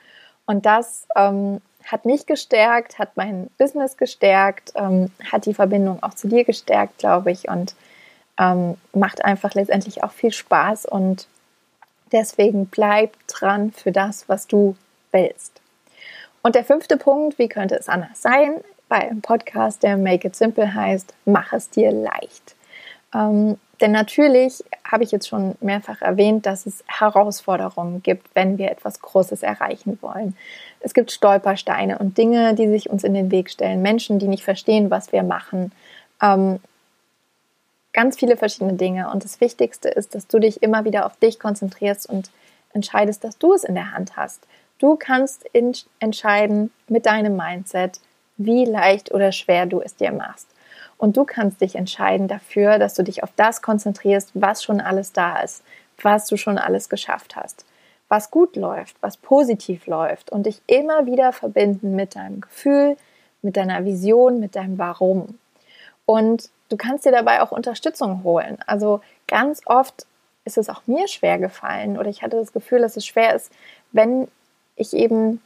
Und 0.45 0.65
das 0.65 1.07
ähm, 1.15 1.61
hat 1.85 2.05
mich 2.05 2.25
gestärkt, 2.25 2.99
hat 2.99 3.15
mein 3.17 3.49
Business 3.57 3.97
gestärkt, 3.97 4.73
ähm, 4.75 5.11
hat 5.31 5.45
die 5.45 5.53
Verbindung 5.53 6.01
auch 6.01 6.13
zu 6.13 6.27
dir 6.27 6.43
gestärkt, 6.43 6.97
glaube 6.97 7.31
ich, 7.31 7.49
und 7.49 7.75
ähm, 8.39 8.77
macht 8.93 9.23
einfach 9.23 9.53
letztendlich 9.53 10.03
auch 10.03 10.11
viel 10.11 10.31
Spaß 10.31 10.85
und 10.85 11.27
deswegen 12.11 12.67
bleib 12.67 13.15
dran 13.27 13.71
für 13.71 13.91
das, 13.91 14.27
was 14.29 14.47
du 14.47 14.75
willst. 15.11 15.61
Und 16.41 16.55
der 16.55 16.63
fünfte 16.63 16.97
Punkt, 16.97 17.39
wie 17.39 17.47
könnte 17.47 17.75
es 17.75 17.89
anders 17.89 18.21
sein? 18.21 18.55
Bei 18.89 19.09
einem 19.09 19.21
Podcast, 19.21 19.83
der 19.83 19.97
Make 19.97 20.27
It 20.27 20.35
Simple 20.35 20.73
heißt, 20.73 21.13
mach 21.25 21.53
es 21.53 21.69
dir 21.69 21.91
leicht. 21.91 22.55
Ähm, 23.13 23.57
denn 23.81 23.91
natürlich 23.91 24.63
habe 24.89 25.03
ich 25.03 25.11
jetzt 25.11 25.27
schon 25.27 25.55
mehrfach 25.59 26.01
erwähnt, 26.01 26.45
dass 26.45 26.65
es 26.65 26.83
Herausforderungen 26.87 28.03
gibt, 28.03 28.33
wenn 28.35 28.57
wir 28.57 28.71
etwas 28.71 29.01
Großes 29.01 29.43
erreichen 29.43 29.97
wollen. 30.01 30.37
Es 30.83 30.93
gibt 30.93 31.11
Stolpersteine 31.11 31.97
und 31.97 32.17
Dinge, 32.17 32.53
die 32.55 32.67
sich 32.67 32.89
uns 32.89 33.03
in 33.03 33.13
den 33.13 33.31
Weg 33.31 33.49
stellen, 33.49 33.81
Menschen, 33.81 34.19
die 34.19 34.27
nicht 34.27 34.43
verstehen, 34.43 34.91
was 34.91 35.11
wir 35.11 35.23
machen. 35.23 35.71
Ähm, 36.21 36.59
ganz 37.93 38.17
viele 38.17 38.35
verschiedene 38.35 38.73
Dinge. 38.73 39.09
Und 39.09 39.23
das 39.23 39.39
Wichtigste 39.39 39.87
ist, 39.89 40.13
dass 40.13 40.27
du 40.27 40.39
dich 40.39 40.61
immer 40.61 40.83
wieder 40.83 41.05
auf 41.05 41.15
dich 41.17 41.39
konzentrierst 41.39 42.09
und 42.09 42.29
entscheidest, 42.73 43.23
dass 43.23 43.37
du 43.37 43.53
es 43.53 43.63
in 43.63 43.75
der 43.75 43.91
Hand 43.91 44.17
hast. 44.17 44.45
Du 44.79 44.97
kannst 44.97 45.45
entscheiden 45.99 46.71
mit 46.89 47.05
deinem 47.05 47.37
Mindset, 47.37 48.01
wie 48.37 48.65
leicht 48.65 49.13
oder 49.13 49.31
schwer 49.31 49.65
du 49.65 49.79
es 49.79 49.95
dir 49.95 50.11
machst. 50.11 50.47
Und 50.97 51.15
du 51.17 51.23
kannst 51.23 51.61
dich 51.61 51.75
entscheiden 51.75 52.27
dafür, 52.27 52.79
dass 52.79 52.93
du 52.93 53.03
dich 53.03 53.23
auf 53.23 53.31
das 53.35 53.61
konzentrierst, 53.61 54.31
was 54.33 54.63
schon 54.63 54.81
alles 54.81 55.13
da 55.13 55.39
ist, 55.39 55.63
was 56.01 56.27
du 56.27 56.37
schon 56.37 56.57
alles 56.57 56.89
geschafft 56.89 57.35
hast, 57.35 57.65
was 58.13 58.29
gut 58.29 58.55
läuft, 58.55 58.95
was 59.01 59.17
positiv 59.17 59.87
läuft 59.87 60.29
und 60.29 60.45
dich 60.45 60.61
immer 60.67 61.07
wieder 61.07 61.33
verbinden 61.33 61.95
mit 61.95 62.15
deinem 62.15 62.41
Gefühl, 62.41 62.95
mit 63.41 63.57
deiner 63.57 63.85
Vision, 63.85 64.39
mit 64.39 64.55
deinem 64.55 64.77
Warum. 64.77 65.39
Und 66.05 66.51
du 66.69 66.77
kannst 66.77 67.05
dir 67.05 67.11
dabei 67.11 67.41
auch 67.41 67.51
Unterstützung 67.51 68.23
holen. 68.23 68.59
Also 68.67 69.01
ganz 69.27 69.61
oft 69.65 70.05
ist 70.45 70.59
es 70.59 70.69
auch 70.69 70.83
mir 70.85 71.07
schwer 71.07 71.39
gefallen 71.39 71.97
oder 71.97 72.07
ich 72.07 72.21
hatte 72.21 72.37
das 72.37 72.53
Gefühl, 72.53 72.81
dass 72.81 72.97
es 72.97 73.05
schwer 73.07 73.33
ist, 73.33 73.51
wenn 73.93 74.27
ich 74.75 74.93
eben 74.93 75.41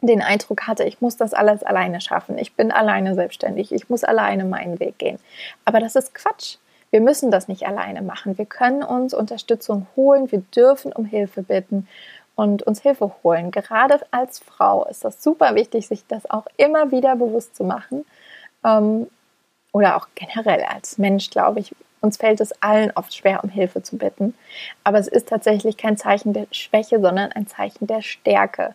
den 0.00 0.20
Eindruck 0.20 0.66
hatte, 0.66 0.82
ich 0.82 1.00
muss 1.00 1.16
das 1.16 1.34
alles 1.34 1.62
alleine 1.62 2.00
schaffen. 2.00 2.36
Ich 2.36 2.54
bin 2.54 2.72
alleine 2.72 3.14
selbstständig. 3.14 3.70
Ich 3.70 3.88
muss 3.90 4.02
alleine 4.02 4.44
meinen 4.44 4.80
Weg 4.80 4.98
gehen. 4.98 5.20
Aber 5.64 5.78
das 5.78 5.94
ist 5.94 6.14
Quatsch. 6.14 6.56
Wir 6.90 7.00
müssen 7.00 7.30
das 7.30 7.48
nicht 7.48 7.66
alleine 7.66 8.02
machen. 8.02 8.38
Wir 8.38 8.46
können 8.46 8.82
uns 8.82 9.14
Unterstützung 9.14 9.86
holen. 9.96 10.30
Wir 10.32 10.42
dürfen 10.54 10.92
um 10.92 11.04
Hilfe 11.04 11.42
bitten 11.42 11.86
und 12.34 12.62
uns 12.62 12.80
Hilfe 12.82 13.12
holen. 13.22 13.50
Gerade 13.50 14.00
als 14.10 14.38
Frau 14.38 14.84
ist 14.86 15.04
das 15.04 15.22
super 15.22 15.54
wichtig, 15.54 15.88
sich 15.88 16.06
das 16.06 16.30
auch 16.30 16.46
immer 16.56 16.90
wieder 16.90 17.16
bewusst 17.16 17.56
zu 17.56 17.64
machen. 17.64 18.04
Ähm, 18.64 19.08
oder 19.72 19.96
auch 19.96 20.08
generell 20.14 20.62
als 20.62 20.98
Mensch, 20.98 21.30
glaube 21.30 21.60
ich, 21.60 21.74
uns 22.00 22.16
fällt 22.16 22.40
es 22.40 22.62
allen 22.62 22.92
oft 22.94 23.14
schwer, 23.14 23.42
um 23.42 23.50
Hilfe 23.50 23.82
zu 23.82 23.98
bitten. 23.98 24.34
Aber 24.84 24.98
es 24.98 25.08
ist 25.08 25.28
tatsächlich 25.28 25.76
kein 25.76 25.96
Zeichen 25.96 26.32
der 26.32 26.46
Schwäche, 26.52 27.00
sondern 27.00 27.32
ein 27.32 27.46
Zeichen 27.46 27.86
der 27.86 28.02
Stärke. 28.02 28.74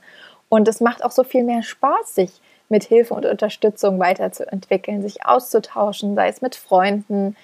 Und 0.50 0.68
es 0.68 0.82
macht 0.82 1.04
auch 1.04 1.12
so 1.12 1.24
viel 1.24 1.44
mehr 1.44 1.64
Spaß, 1.64 2.16
sich 2.16 2.42
mit 2.70 2.84
Hilfe 2.84 3.14
und 3.14 3.26
Unterstützung 3.26 4.00
weiterzuentwickeln, 4.00 5.02
sich 5.02 5.26
auszutauschen, 5.26 6.16
sei 6.16 6.28
es 6.28 6.42
mit 6.42 6.56
Freunden, 6.56 7.36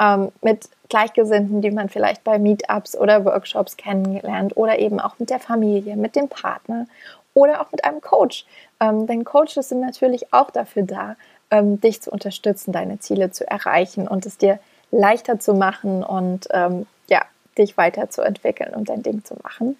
ähm, 0.00 0.30
mit 0.42 0.68
Gleichgesinnten, 0.88 1.62
die 1.62 1.70
man 1.70 1.88
vielleicht 1.88 2.22
bei 2.24 2.38
Meetups 2.38 2.96
oder 2.96 3.24
Workshops 3.24 3.76
kennengelernt 3.76 4.56
oder 4.56 4.78
eben 4.78 5.00
auch 5.00 5.18
mit 5.18 5.30
der 5.30 5.40
Familie, 5.40 5.96
mit 5.96 6.16
dem 6.16 6.28
Partner 6.28 6.86
oder 7.34 7.60
auch 7.60 7.72
mit 7.72 7.84
einem 7.84 8.00
Coach. 8.00 8.46
Ähm, 8.80 9.06
denn 9.06 9.24
Coaches 9.24 9.68
sind 9.68 9.80
natürlich 9.80 10.32
auch 10.32 10.50
dafür 10.50 10.84
da, 10.84 11.16
ähm, 11.50 11.80
dich 11.80 12.02
zu 12.02 12.10
unterstützen, 12.10 12.72
deine 12.72 12.98
Ziele 12.98 13.30
zu 13.30 13.48
erreichen 13.48 14.08
und 14.08 14.26
es 14.26 14.38
dir 14.38 14.58
leichter 14.90 15.38
zu 15.38 15.54
machen 15.54 16.04
und 16.04 16.48
ähm, 16.50 16.86
ja, 17.08 17.22
dich 17.58 17.76
weiterzuentwickeln 17.76 18.74
und 18.74 18.88
dein 18.88 19.02
Ding 19.02 19.24
zu 19.24 19.34
machen. 19.42 19.76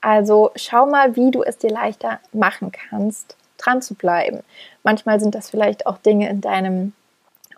Also 0.00 0.52
schau 0.54 0.86
mal, 0.86 1.16
wie 1.16 1.30
du 1.30 1.42
es 1.42 1.58
dir 1.58 1.70
leichter 1.70 2.20
machen 2.32 2.72
kannst, 2.72 3.36
dran 3.56 3.82
zu 3.82 3.94
bleiben. 3.94 4.40
Manchmal 4.82 5.20
sind 5.20 5.34
das 5.34 5.50
vielleicht 5.50 5.86
auch 5.86 5.98
Dinge 5.98 6.28
in 6.28 6.40
deinem 6.40 6.92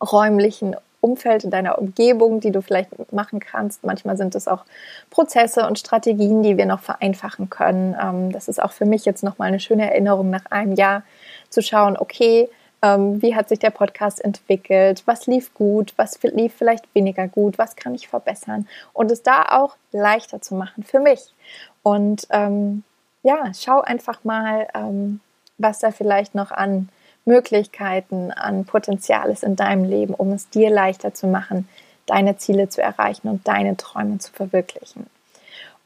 räumlichen 0.01 0.75
Umfeld, 1.01 1.45
in 1.45 1.51
deiner 1.51 1.79
Umgebung, 1.79 2.41
die 2.41 2.51
du 2.51 2.63
vielleicht 2.63 3.13
machen 3.13 3.41
kannst. 3.41 3.85
Manchmal 3.85 4.17
sind 4.17 4.35
es 4.35 4.49
auch 4.49 4.65
Prozesse 5.11 5.67
und 5.67 5.79
Strategien, 5.79 6.43
die 6.43 6.57
wir 6.57 6.67
noch 6.67 6.81
vereinfachen 6.81 7.51
können. 7.51 7.97
Ähm, 8.01 8.33
das 8.33 8.49
ist 8.49 8.63
auch 8.63 8.73
für 8.73 8.87
mich 8.87 9.05
jetzt 9.05 9.23
nochmal 9.23 9.49
eine 9.49 9.61
schöne 9.61 9.91
Erinnerung 9.91 10.31
nach 10.31 10.47
einem 10.47 10.75
Jahr 10.75 11.03
zu 11.49 11.63
schauen, 11.63 11.97
okay, 11.97 12.49
ähm, 12.83 13.21
wie 13.21 13.35
hat 13.35 13.49
sich 13.49 13.59
der 13.59 13.71
Podcast 13.71 14.25
entwickelt? 14.25 15.03
Was 15.07 15.27
lief 15.27 15.53
gut? 15.55 15.93
Was 15.97 16.23
lief 16.23 16.55
vielleicht 16.55 16.95
weniger 16.95 17.29
gut? 17.29 17.59
Was 17.59 17.77
kann 17.77 17.95
ich 17.95 18.09
verbessern? 18.09 18.67
Und 18.93 19.11
es 19.11 19.23
da 19.23 19.45
auch 19.51 19.77
leichter 19.93 20.41
zu 20.41 20.55
machen 20.55 20.83
für 20.85 21.01
mich. 21.01 21.35
Und 21.83 22.27
ähm, 22.31 22.85
ja, 23.23 23.53
schau 23.59 23.81
einfach 23.81 24.25
mal, 24.25 24.69
ähm, 24.75 25.21
was 25.59 25.81
da 25.81 25.91
vielleicht 25.91 26.35
noch 26.35 26.51
an 26.53 26.89
Möglichkeiten, 27.25 28.31
an 28.33 28.65
Potenzial 28.65 29.31
ist 29.31 29.45
in 29.45 29.57
deinem 29.57 29.85
Leben, 29.85 30.15
um 30.15 30.33
es 30.33 30.49
dir 30.49 30.71
leichter 30.71 31.15
zu 31.15 31.27
machen, 31.27 31.69
deine 32.07 32.37
Ziele 32.37 32.69
zu 32.69 32.83
erreichen 32.83 33.29
und 33.29 33.47
deine 33.47 33.77
Träume 33.77 34.19
zu 34.19 34.33
verwirklichen. 34.33 35.07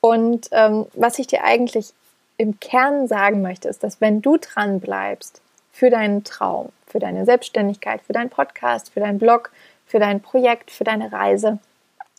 Und 0.00 0.48
ähm, 0.52 0.86
was 0.94 1.18
ich 1.18 1.26
dir 1.26 1.44
eigentlich 1.44 1.92
im 2.36 2.58
Kern 2.60 3.08
sagen 3.08 3.42
möchte, 3.42 3.68
ist, 3.68 3.82
dass 3.82 4.00
wenn 4.00 4.22
du 4.22 4.36
dran 4.36 4.80
bleibst 4.80 5.40
für 5.72 5.90
deinen 5.90 6.24
Traum, 6.24 6.70
für 6.86 6.98
deine 6.98 7.24
Selbstständigkeit, 7.24 8.00
für 8.02 8.12
deinen 8.12 8.30
Podcast, 8.30 8.92
für 8.92 9.00
deinen 9.00 9.18
Blog, 9.18 9.50
für 9.86 9.98
dein 9.98 10.20
Projekt, 10.20 10.70
für 10.70 10.84
deine 10.84 11.12
Reise, 11.12 11.58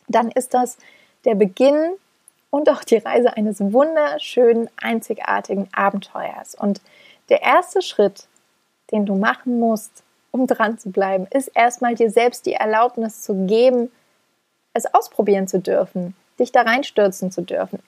dann 0.08 0.30
ist 0.30 0.54
das 0.54 0.78
der 1.24 1.34
Beginn 1.34 1.92
und 2.50 2.68
auch 2.70 2.84
die 2.84 2.98
Reise 2.98 3.36
eines 3.36 3.60
wunderschönen, 3.60 4.68
einzigartigen 4.76 5.68
Abenteuers. 5.72 6.54
Und 6.54 6.80
der 7.28 7.42
erste 7.42 7.82
Schritt, 7.82 8.26
den 8.90 9.06
du 9.06 9.14
machen 9.16 9.58
musst, 9.58 10.02
um 10.30 10.46
dran 10.46 10.78
zu 10.78 10.90
bleiben, 10.90 11.26
ist 11.30 11.48
erstmal 11.54 11.94
dir 11.94 12.10
selbst 12.10 12.46
die 12.46 12.54
Erlaubnis 12.54 13.22
zu 13.22 13.46
geben, 13.46 13.90
es 14.74 14.92
ausprobieren 14.92 15.48
zu 15.48 15.58
dürfen, 15.58 16.14
dich 16.38 16.52
da 16.52 16.62
reinstürzen 16.62 17.30
zu 17.30 17.42
dürfen, 17.42 17.78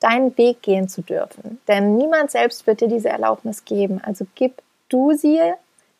deinen 0.00 0.36
Weg 0.36 0.62
gehen 0.62 0.88
zu 0.88 1.02
dürfen. 1.02 1.60
Denn 1.68 1.96
niemand 1.96 2.30
selbst 2.30 2.66
wird 2.66 2.80
dir 2.80 2.88
diese 2.88 3.08
Erlaubnis 3.08 3.64
geben. 3.64 4.00
Also 4.02 4.26
gib 4.34 4.60
du 4.88 5.12
sie 5.12 5.40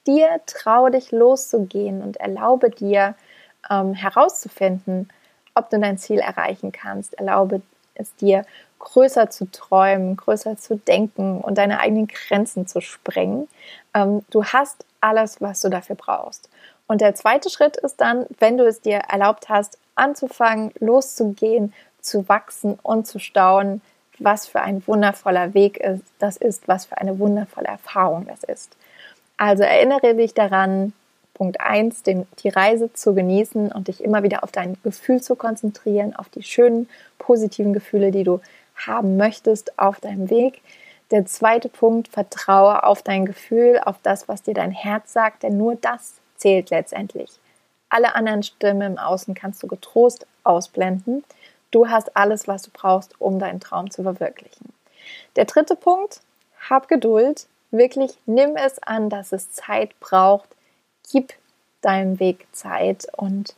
dir, 0.06 0.40
trau 0.46 0.88
dich 0.88 1.12
loszugehen 1.12 2.02
und 2.02 2.16
erlaube 2.16 2.70
dir 2.70 3.14
ähm, 3.70 3.94
herauszufinden, 3.94 5.08
ob 5.54 5.70
du 5.70 5.78
dein 5.78 5.98
Ziel 5.98 6.18
erreichen 6.18 6.72
kannst. 6.72 7.14
Erlaube 7.14 7.62
es 7.94 8.14
dir, 8.16 8.44
größer 8.82 9.30
zu 9.30 9.50
träumen, 9.50 10.16
größer 10.16 10.58
zu 10.58 10.76
denken 10.76 11.40
und 11.40 11.56
deine 11.56 11.80
eigenen 11.80 12.08
Grenzen 12.08 12.66
zu 12.66 12.80
sprengen. 12.80 13.48
Ähm, 13.94 14.24
du 14.30 14.44
hast 14.44 14.84
alles, 15.00 15.40
was 15.40 15.60
du 15.60 15.70
dafür 15.70 15.96
brauchst. 15.96 16.48
Und 16.86 17.00
der 17.00 17.14
zweite 17.14 17.48
Schritt 17.48 17.76
ist 17.78 18.00
dann, 18.00 18.26
wenn 18.38 18.58
du 18.58 18.66
es 18.66 18.80
dir 18.80 18.98
erlaubt 19.08 19.48
hast, 19.48 19.78
anzufangen, 19.94 20.72
loszugehen, 20.80 21.72
zu 22.00 22.28
wachsen 22.28 22.78
und 22.82 23.06
zu 23.06 23.18
staunen, 23.18 23.80
was 24.18 24.46
für 24.46 24.60
ein 24.60 24.86
wundervoller 24.86 25.54
Weg 25.54 25.78
ist, 25.78 26.02
das 26.18 26.36
ist, 26.36 26.68
was 26.68 26.86
für 26.86 26.98
eine 26.98 27.18
wundervolle 27.18 27.68
Erfahrung 27.68 28.26
das 28.26 28.42
ist. 28.44 28.76
Also 29.36 29.62
erinnere 29.62 30.14
dich 30.14 30.34
daran, 30.34 30.92
Punkt 31.34 31.60
1, 31.60 32.02
die 32.02 32.48
Reise 32.48 32.92
zu 32.92 33.14
genießen 33.14 33.72
und 33.72 33.88
dich 33.88 34.04
immer 34.04 34.22
wieder 34.22 34.44
auf 34.44 34.52
dein 34.52 34.76
Gefühl 34.82 35.22
zu 35.22 35.34
konzentrieren, 35.34 36.14
auf 36.14 36.28
die 36.28 36.42
schönen, 36.42 36.88
positiven 37.18 37.72
Gefühle, 37.72 38.10
die 38.10 38.24
du 38.24 38.40
haben 38.76 39.16
möchtest 39.16 39.78
auf 39.78 40.00
deinem 40.00 40.30
Weg. 40.30 40.62
Der 41.10 41.26
zweite 41.26 41.68
Punkt, 41.68 42.08
vertraue 42.08 42.84
auf 42.84 43.02
dein 43.02 43.26
Gefühl, 43.26 43.80
auf 43.84 43.96
das, 44.02 44.28
was 44.28 44.42
dir 44.42 44.54
dein 44.54 44.70
Herz 44.70 45.12
sagt, 45.12 45.42
denn 45.42 45.58
nur 45.58 45.74
das 45.76 46.14
zählt 46.36 46.70
letztendlich. 46.70 47.30
Alle 47.88 48.14
anderen 48.14 48.42
Stimmen 48.42 48.92
im 48.92 48.98
Außen 48.98 49.34
kannst 49.34 49.62
du 49.62 49.66
getrost 49.66 50.26
ausblenden. 50.44 51.24
Du 51.70 51.88
hast 51.88 52.16
alles, 52.16 52.48
was 52.48 52.62
du 52.62 52.70
brauchst, 52.72 53.20
um 53.20 53.38
deinen 53.38 53.60
Traum 53.60 53.90
zu 53.90 54.02
verwirklichen. 54.02 54.72
Der 55.36 55.44
dritte 55.44 55.76
Punkt, 55.76 56.20
hab 56.68 56.88
Geduld. 56.88 57.46
Wirklich 57.70 58.12
nimm 58.26 58.56
es 58.56 58.78
an, 58.82 59.08
dass 59.08 59.32
es 59.32 59.52
Zeit 59.52 59.98
braucht. 60.00 60.48
Gib 61.10 61.34
deinem 61.82 62.20
Weg 62.20 62.46
Zeit 62.52 63.06
und 63.16 63.54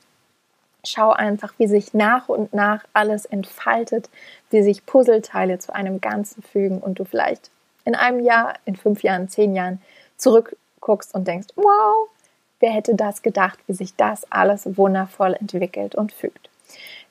schau 0.84 1.10
einfach, 1.10 1.54
wie 1.58 1.66
sich 1.66 1.94
nach 1.94 2.28
und 2.28 2.52
nach 2.52 2.84
alles 2.92 3.24
entfaltet, 3.24 4.08
wie 4.50 4.62
sich 4.62 4.86
Puzzleteile 4.86 5.58
zu 5.58 5.74
einem 5.74 6.00
Ganzen 6.00 6.42
fügen 6.42 6.78
und 6.78 6.98
du 6.98 7.04
vielleicht 7.04 7.50
in 7.84 7.94
einem 7.94 8.20
Jahr, 8.20 8.54
in 8.64 8.76
fünf 8.76 9.02
Jahren, 9.02 9.28
zehn 9.28 9.54
Jahren 9.54 9.80
zurückguckst 10.16 11.14
und 11.14 11.28
denkst, 11.28 11.48
wow, 11.56 12.08
wer 12.60 12.70
hätte 12.70 12.94
das 12.94 13.22
gedacht, 13.22 13.58
wie 13.66 13.74
sich 13.74 13.94
das 13.96 14.30
alles 14.30 14.76
wundervoll 14.76 15.34
entwickelt 15.34 15.94
und 15.94 16.12
fügt. 16.12 16.48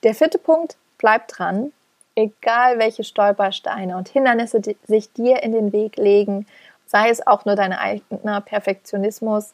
Der 0.04 0.16
vierte 0.16 0.40
Punkt, 0.40 0.78
bleib 0.98 1.28
dran, 1.28 1.72
egal 2.16 2.80
welche 2.80 3.04
Stolpersteine 3.04 3.98
und 3.98 4.10
Hindernisse 4.10 4.62
sich 4.88 5.14
dir 5.14 5.44
in 5.44 5.52
den 5.52 5.72
Weg 5.72 5.98
legen, 5.98 6.48
sei 6.88 7.10
es 7.10 7.26
auch 7.26 7.46
nur 7.46 7.56
dein 7.56 7.74
eigener 7.74 8.42
Perfektionismus, 8.42 9.54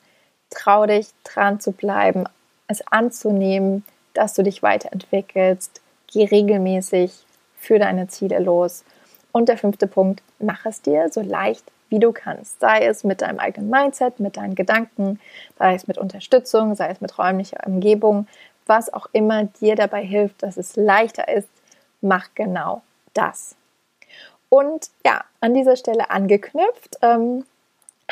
trau 0.50 0.86
dich 0.86 1.10
dran 1.24 1.60
zu 1.60 1.72
bleiben, 1.72 2.26
es 2.68 2.86
anzunehmen, 2.88 3.84
dass 4.20 4.34
du 4.34 4.44
dich 4.44 4.62
weiterentwickelst, 4.62 5.80
geh 6.12 6.26
regelmäßig 6.26 7.14
für 7.58 7.80
deine 7.80 8.08
Ziele 8.10 8.40
los. 8.40 8.84
Und 9.32 9.48
der 9.48 9.58
fünfte 9.58 9.88
Punkt, 9.88 10.22
mach 10.40 10.66
es 10.66 10.82
dir 10.82 11.08
so 11.10 11.22
leicht 11.22 11.64
wie 11.88 12.00
du 12.00 12.12
kannst. 12.12 12.60
Sei 12.60 12.86
es 12.86 13.06
mit 13.06 13.22
deinem 13.22 13.40
eigenen 13.40 13.70
Mindset, 13.70 14.20
mit 14.20 14.36
deinen 14.36 14.56
Gedanken, 14.56 15.22
sei 15.58 15.74
es 15.74 15.88
mit 15.88 15.98
Unterstützung, 15.98 16.76
sei 16.76 16.90
es 16.90 17.00
mit 17.00 17.18
räumlicher 17.18 17.66
Umgebung, 17.66 18.28
was 18.66 18.92
auch 18.92 19.08
immer 19.14 19.46
dir 19.46 19.76
dabei 19.76 20.04
hilft, 20.04 20.44
dass 20.44 20.58
es 20.58 20.76
leichter 20.76 21.30
ist, 21.30 21.48
mach 22.02 22.28
genau 22.36 22.82
das. 23.14 23.56
Und 24.50 24.90
ja, 25.06 25.24
an 25.40 25.54
dieser 25.54 25.78
Stelle 25.78 26.10
angeknüpft, 26.10 26.98
ähm, 27.02 27.46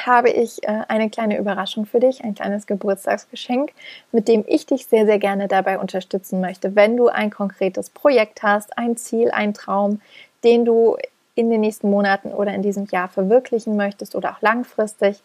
habe 0.06 0.30
ich 0.30 0.64
äh, 0.64 0.84
eine 0.88 1.10
kleine 1.10 1.38
Überraschung 1.38 1.86
für 1.86 2.00
dich, 2.00 2.24
ein 2.24 2.36
kleines 2.36 2.68
Geburtstagsgeschenk, 2.68 3.72
mit 4.12 4.28
dem 4.28 4.44
ich 4.48 4.66
dich 4.66 4.86
sehr, 4.86 5.06
sehr 5.06 5.20
gerne 5.20 5.48
dabei 5.48 5.80
unterstützen 5.80 6.40
möchte. 6.40 6.76
Wenn 6.76 6.98
du 6.98 7.08
ein 7.08 7.32
konkretes 7.32 7.90
Projekt 7.90 8.44
hast, 8.44 8.78
ein 8.78 8.98
Ziel, 8.98 9.32
ein 9.32 9.54
Traum, 9.54 10.02
den 10.44 10.66
du 10.66 10.98
in 11.36 11.50
den 11.50 11.62
nächsten 11.62 11.90
Monaten 11.90 12.30
oder 12.30 12.54
in 12.54 12.62
diesem 12.62 12.86
Jahr 12.86 13.10
verwirklichen 13.10 13.76
möchtest 13.76 14.16
oder 14.16 14.32
auch 14.32 14.42
langfristig, 14.42 15.22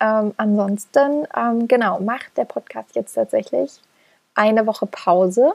ähm, 0.00 0.34
ansonsten, 0.36 1.28
ähm, 1.36 1.68
genau, 1.68 2.00
macht 2.00 2.36
der 2.36 2.46
Podcast 2.46 2.96
jetzt 2.96 3.14
tatsächlich 3.14 3.80
eine 4.34 4.66
Woche 4.66 4.86
Pause. 4.86 5.54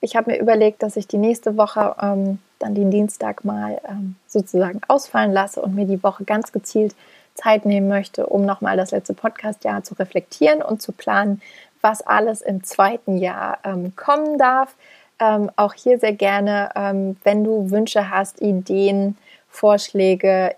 Ich 0.00 0.16
habe 0.16 0.30
mir 0.30 0.38
überlegt, 0.38 0.82
dass 0.82 0.96
ich 0.96 1.06
die 1.06 1.18
nächste 1.18 1.56
Woche 1.56 1.96
ähm, 2.00 2.38
dann 2.58 2.74
den 2.74 2.90
Dienstag 2.90 3.44
mal 3.44 3.80
ähm, 3.88 4.16
sozusagen 4.26 4.80
ausfallen 4.88 5.32
lasse 5.32 5.60
und 5.62 5.74
mir 5.74 5.86
die 5.86 6.02
Woche 6.02 6.24
ganz 6.24 6.52
gezielt 6.52 6.94
Zeit 7.34 7.66
nehmen 7.66 7.88
möchte, 7.88 8.26
um 8.26 8.44
nochmal 8.44 8.76
das 8.76 8.90
letzte 8.90 9.14
Podcast-Jahr 9.14 9.84
zu 9.84 9.94
reflektieren 9.94 10.62
und 10.62 10.80
zu 10.82 10.92
planen, 10.92 11.42
was 11.80 12.02
alles 12.02 12.40
im 12.40 12.64
zweiten 12.64 13.18
Jahr 13.18 13.58
ähm, 13.64 13.94
kommen 13.96 14.38
darf. 14.38 14.74
Ähm, 15.18 15.50
auch 15.56 15.74
hier 15.74 15.98
sehr 15.98 16.12
gerne, 16.12 16.70
ähm, 16.74 17.16
wenn 17.24 17.44
du 17.44 17.70
Wünsche 17.70 18.10
hast, 18.10 18.40
Ideen, 18.40 19.16
Vorschläge, 19.48 20.54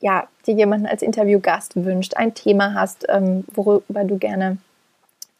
ja, 0.00 0.28
dir 0.46 0.54
jemanden 0.54 0.86
als 0.86 1.02
Interviewgast 1.02 1.74
wünscht, 1.84 2.16
ein 2.16 2.34
Thema 2.34 2.74
hast, 2.74 3.06
ähm, 3.08 3.44
worüber 3.52 4.04
du 4.04 4.18
gerne 4.18 4.58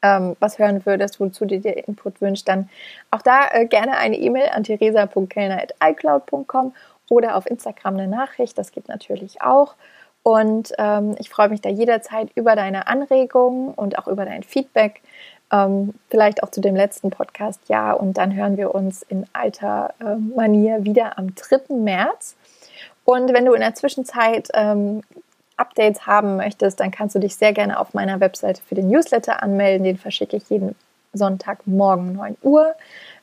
ähm, 0.02 0.36
was 0.40 0.58
hören 0.58 0.84
würdest, 0.86 1.20
wozu 1.20 1.44
du 1.44 1.58
dir 1.58 1.86
Input 1.88 2.20
wünschst, 2.20 2.48
dann 2.48 2.68
auch 3.10 3.22
da 3.22 3.48
äh, 3.50 3.66
gerne 3.66 3.98
eine 3.98 4.16
E-Mail 4.16 4.48
an 4.52 4.64
theresa.kellner.icloud.com 4.64 6.74
oder 7.10 7.36
auf 7.36 7.46
Instagram 7.46 7.94
eine 7.94 8.08
Nachricht, 8.08 8.58
das 8.58 8.72
geht 8.72 8.88
natürlich 8.88 9.40
auch. 9.42 9.74
Und 10.22 10.72
ähm, 10.78 11.14
ich 11.18 11.30
freue 11.30 11.48
mich 11.48 11.62
da 11.62 11.70
jederzeit 11.70 12.28
über 12.34 12.54
deine 12.54 12.86
Anregungen 12.86 13.72
und 13.72 13.98
auch 13.98 14.08
über 14.08 14.26
dein 14.26 14.42
Feedback. 14.42 15.00
Ähm, 15.50 15.94
vielleicht 16.10 16.42
auch 16.42 16.50
zu 16.50 16.60
dem 16.60 16.76
letzten 16.76 17.08
Podcast, 17.10 17.62
ja. 17.68 17.92
Und 17.92 18.18
dann 18.18 18.34
hören 18.34 18.58
wir 18.58 18.74
uns 18.74 19.02
in 19.02 19.24
alter 19.32 19.94
äh, 20.00 20.16
Manier 20.16 20.84
wieder 20.84 21.16
am 21.16 21.34
3. 21.34 21.74
März. 21.76 22.36
Und 23.04 23.32
wenn 23.32 23.46
du 23.46 23.54
in 23.54 23.60
der 23.60 23.74
Zwischenzeit 23.74 24.48
ähm, 24.52 25.00
Updates 25.58 26.06
haben 26.06 26.36
möchtest, 26.36 26.80
dann 26.80 26.90
kannst 26.90 27.14
du 27.14 27.18
dich 27.18 27.36
sehr 27.36 27.52
gerne 27.52 27.78
auf 27.78 27.94
meiner 27.94 28.20
Webseite 28.20 28.62
für 28.62 28.74
den 28.74 28.88
Newsletter 28.88 29.42
anmelden. 29.42 29.84
Den 29.84 29.98
verschicke 29.98 30.36
ich 30.36 30.48
jeden 30.50 30.74
Sonntagmorgen 31.12 32.14
9 32.14 32.36
Uhr. 32.42 32.74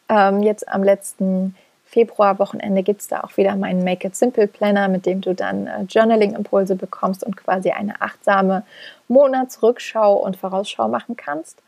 Ähm, 0.10 0.44
jetzt 0.44 0.68
am 0.68 0.84
letzten 0.84 1.56
Februarwochenende 1.86 2.84
gibt 2.84 3.02
es 3.02 3.08
da 3.08 3.22
auch 3.22 3.38
wieder 3.38 3.56
meinen 3.56 3.84
Make 3.84 4.08
It 4.08 4.16
Simple 4.16 4.48
Planner, 4.48 4.88
mit 4.88 5.06
dem 5.06 5.22
du 5.22 5.34
dann 5.34 5.68
äh, 5.68 5.84
Journaling-Impulse 5.84 6.76
bekommst 6.76 7.24
und 7.24 7.38
quasi 7.38 7.72
eine 7.72 8.02
achtsame 8.02 8.64
Monatsrückschau 9.08 10.14
und 10.16 10.36
Vorausschau 10.36 10.88
machen 10.88 11.16
kannst. 11.16 11.62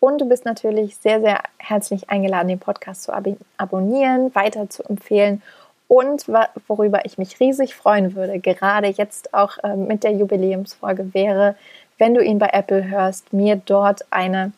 Und 0.00 0.20
du 0.20 0.28
bist 0.28 0.44
natürlich 0.44 0.96
sehr, 0.96 1.20
sehr 1.20 1.40
herzlich 1.56 2.10
eingeladen, 2.10 2.48
den 2.48 2.58
Podcast 2.58 3.04
zu 3.04 3.12
ab 3.12 3.24
abonnieren, 3.56 4.34
weiter 4.34 4.68
zu 4.68 4.82
empfehlen 4.84 5.42
und 5.88 6.26
worüber 6.66 7.04
ich 7.04 7.18
mich 7.18 7.38
riesig 7.40 7.74
freuen 7.74 8.14
würde, 8.14 8.38
gerade 8.40 8.88
jetzt 8.88 9.34
auch 9.34 9.58
äh, 9.62 9.76
mit 9.76 10.02
der 10.02 10.12
Jubiläumsfolge, 10.12 11.12
wäre, 11.12 11.56
wenn 11.98 12.14
du 12.14 12.22
ihn 12.22 12.38
bei 12.38 12.50
Apple 12.52 12.88
hörst, 12.88 13.32
mir 13.32 13.56
dort 13.56 14.04
eine, 14.10 14.52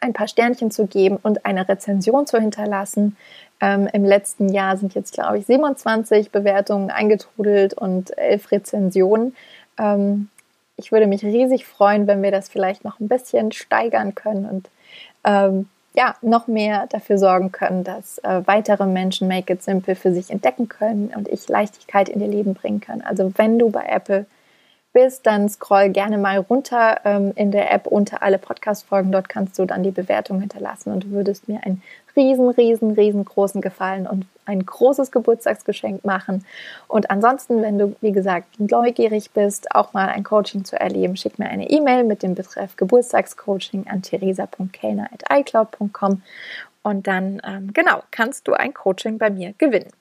ein 0.00 0.12
paar 0.12 0.28
Sternchen 0.28 0.70
zu 0.70 0.86
geben 0.86 1.18
und 1.22 1.46
eine 1.46 1.68
Rezension 1.68 2.26
zu 2.26 2.38
hinterlassen. 2.38 3.16
Ähm, 3.60 3.88
Im 3.92 4.04
letzten 4.04 4.48
Jahr 4.48 4.76
sind 4.76 4.94
jetzt, 4.94 5.14
glaube 5.14 5.38
ich, 5.38 5.46
27 5.46 6.30
Bewertungen 6.30 6.90
eingetrudelt 6.90 7.74
und 7.74 8.16
11 8.18 8.50
Rezensionen. 8.50 9.36
Ähm, 9.78 10.28
ich 10.76 10.92
würde 10.92 11.06
mich 11.06 11.22
riesig 11.22 11.66
freuen, 11.66 12.06
wenn 12.06 12.22
wir 12.22 12.30
das 12.30 12.48
vielleicht 12.48 12.84
noch 12.84 13.00
ein 13.00 13.08
bisschen 13.08 13.52
steigern 13.52 14.14
können 14.14 14.46
und 14.46 14.70
ähm, 15.24 15.68
ja, 15.94 16.14
noch 16.22 16.46
mehr 16.46 16.86
dafür 16.86 17.18
sorgen 17.18 17.50
können, 17.50 17.82
dass 17.84 18.18
äh, 18.18 18.42
weitere 18.46 18.86
Menschen 18.86 19.28
Make 19.28 19.54
It 19.54 19.62
Simple 19.62 19.96
für 19.96 20.12
sich 20.12 20.30
entdecken 20.30 20.68
können 20.68 21.12
und 21.16 21.28
ich 21.28 21.48
Leichtigkeit 21.48 22.08
in 22.08 22.20
ihr 22.20 22.28
Leben 22.28 22.54
bringen 22.54 22.80
kann. 22.80 23.00
Also 23.00 23.32
wenn 23.36 23.58
du 23.58 23.70
bei 23.70 23.84
Apple 23.86 24.26
bist, 24.92 25.26
dann 25.26 25.48
scroll 25.48 25.90
gerne 25.90 26.18
mal 26.18 26.38
runter 26.38 27.00
ähm, 27.04 27.32
in 27.36 27.50
der 27.50 27.72
App 27.72 27.86
unter 27.86 28.22
alle 28.22 28.38
Podcast-Folgen. 28.38 29.12
Dort 29.12 29.28
kannst 29.28 29.58
du 29.58 29.64
dann 29.64 29.82
die 29.82 29.90
Bewertung 29.90 30.40
hinterlassen 30.40 30.92
und 30.92 31.04
du 31.04 31.10
würdest 31.10 31.48
mir 31.48 31.60
einen 31.64 31.82
riesen, 32.16 32.48
riesen, 32.50 32.92
riesengroßen 32.92 33.60
Gefallen 33.60 34.06
und 34.06 34.26
ein 34.46 34.64
großes 34.66 35.12
Geburtstagsgeschenk 35.12 36.04
machen. 36.04 36.44
Und 36.88 37.10
ansonsten, 37.10 37.62
wenn 37.62 37.78
du, 37.78 37.94
wie 38.00 38.12
gesagt, 38.12 38.58
neugierig 38.58 39.30
bist, 39.30 39.74
auch 39.74 39.92
mal 39.92 40.08
ein 40.08 40.24
Coaching 40.24 40.64
zu 40.64 40.78
erleben, 40.78 41.16
schick 41.16 41.38
mir 41.38 41.48
eine 41.48 41.70
E-Mail 41.70 42.04
mit 42.04 42.22
dem 42.22 42.34
Betreff 42.34 42.76
Geburtstagscoaching 42.76 43.86
an 43.88 44.02
theresa.kellner.icloud.com 44.02 46.22
und 46.82 47.06
dann, 47.06 47.40
ähm, 47.46 47.72
genau, 47.72 48.02
kannst 48.10 48.48
du 48.48 48.54
ein 48.54 48.74
Coaching 48.74 49.18
bei 49.18 49.30
mir 49.30 49.54
gewinnen. 49.58 49.92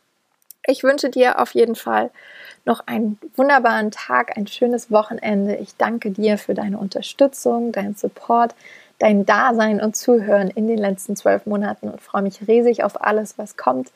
Ich 0.70 0.84
wünsche 0.84 1.10
dir 1.10 1.40
auf 1.40 1.56
jeden 1.56 1.74
Fall 1.74 2.12
noch 2.64 2.86
einen 2.86 3.18
wunderbaren 3.36 3.90
Tag, 3.90 4.38
ein 4.38 4.46
schönes 4.46 4.92
Wochenende. 4.92 5.56
Ich 5.56 5.76
danke 5.78 6.12
dir 6.12 6.38
für 6.38 6.54
deine 6.54 6.78
Unterstützung, 6.78 7.72
deinen 7.72 7.96
Support, 7.96 8.54
dein 9.00 9.26
Dasein 9.26 9.82
und 9.82 9.96
Zuhören 9.96 10.52
in 10.52 10.68
den 10.68 10.78
letzten 10.78 11.16
zwölf 11.16 11.48
Monaten 11.48 11.90
und 11.90 12.02
freue 12.02 12.22
mich 12.22 12.48
riesig 12.48 12.84
auf 12.84 13.02
alles, 13.04 13.40
was 13.40 13.58
kommt 13.58 13.92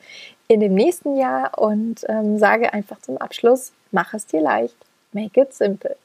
in 0.48 0.58
dem 0.58 0.74
nächsten 0.74 1.16
Jahr 1.16 1.56
und 1.56 2.04
ähm, 2.08 2.38
sage 2.40 2.72
einfach 2.72 3.00
zum 3.00 3.18
Abschluss, 3.18 3.72
mach 3.92 4.12
es 4.12 4.26
dir 4.26 4.40
leicht, 4.40 4.76
make 5.12 5.40
it 5.40 5.54
simple. 5.54 5.96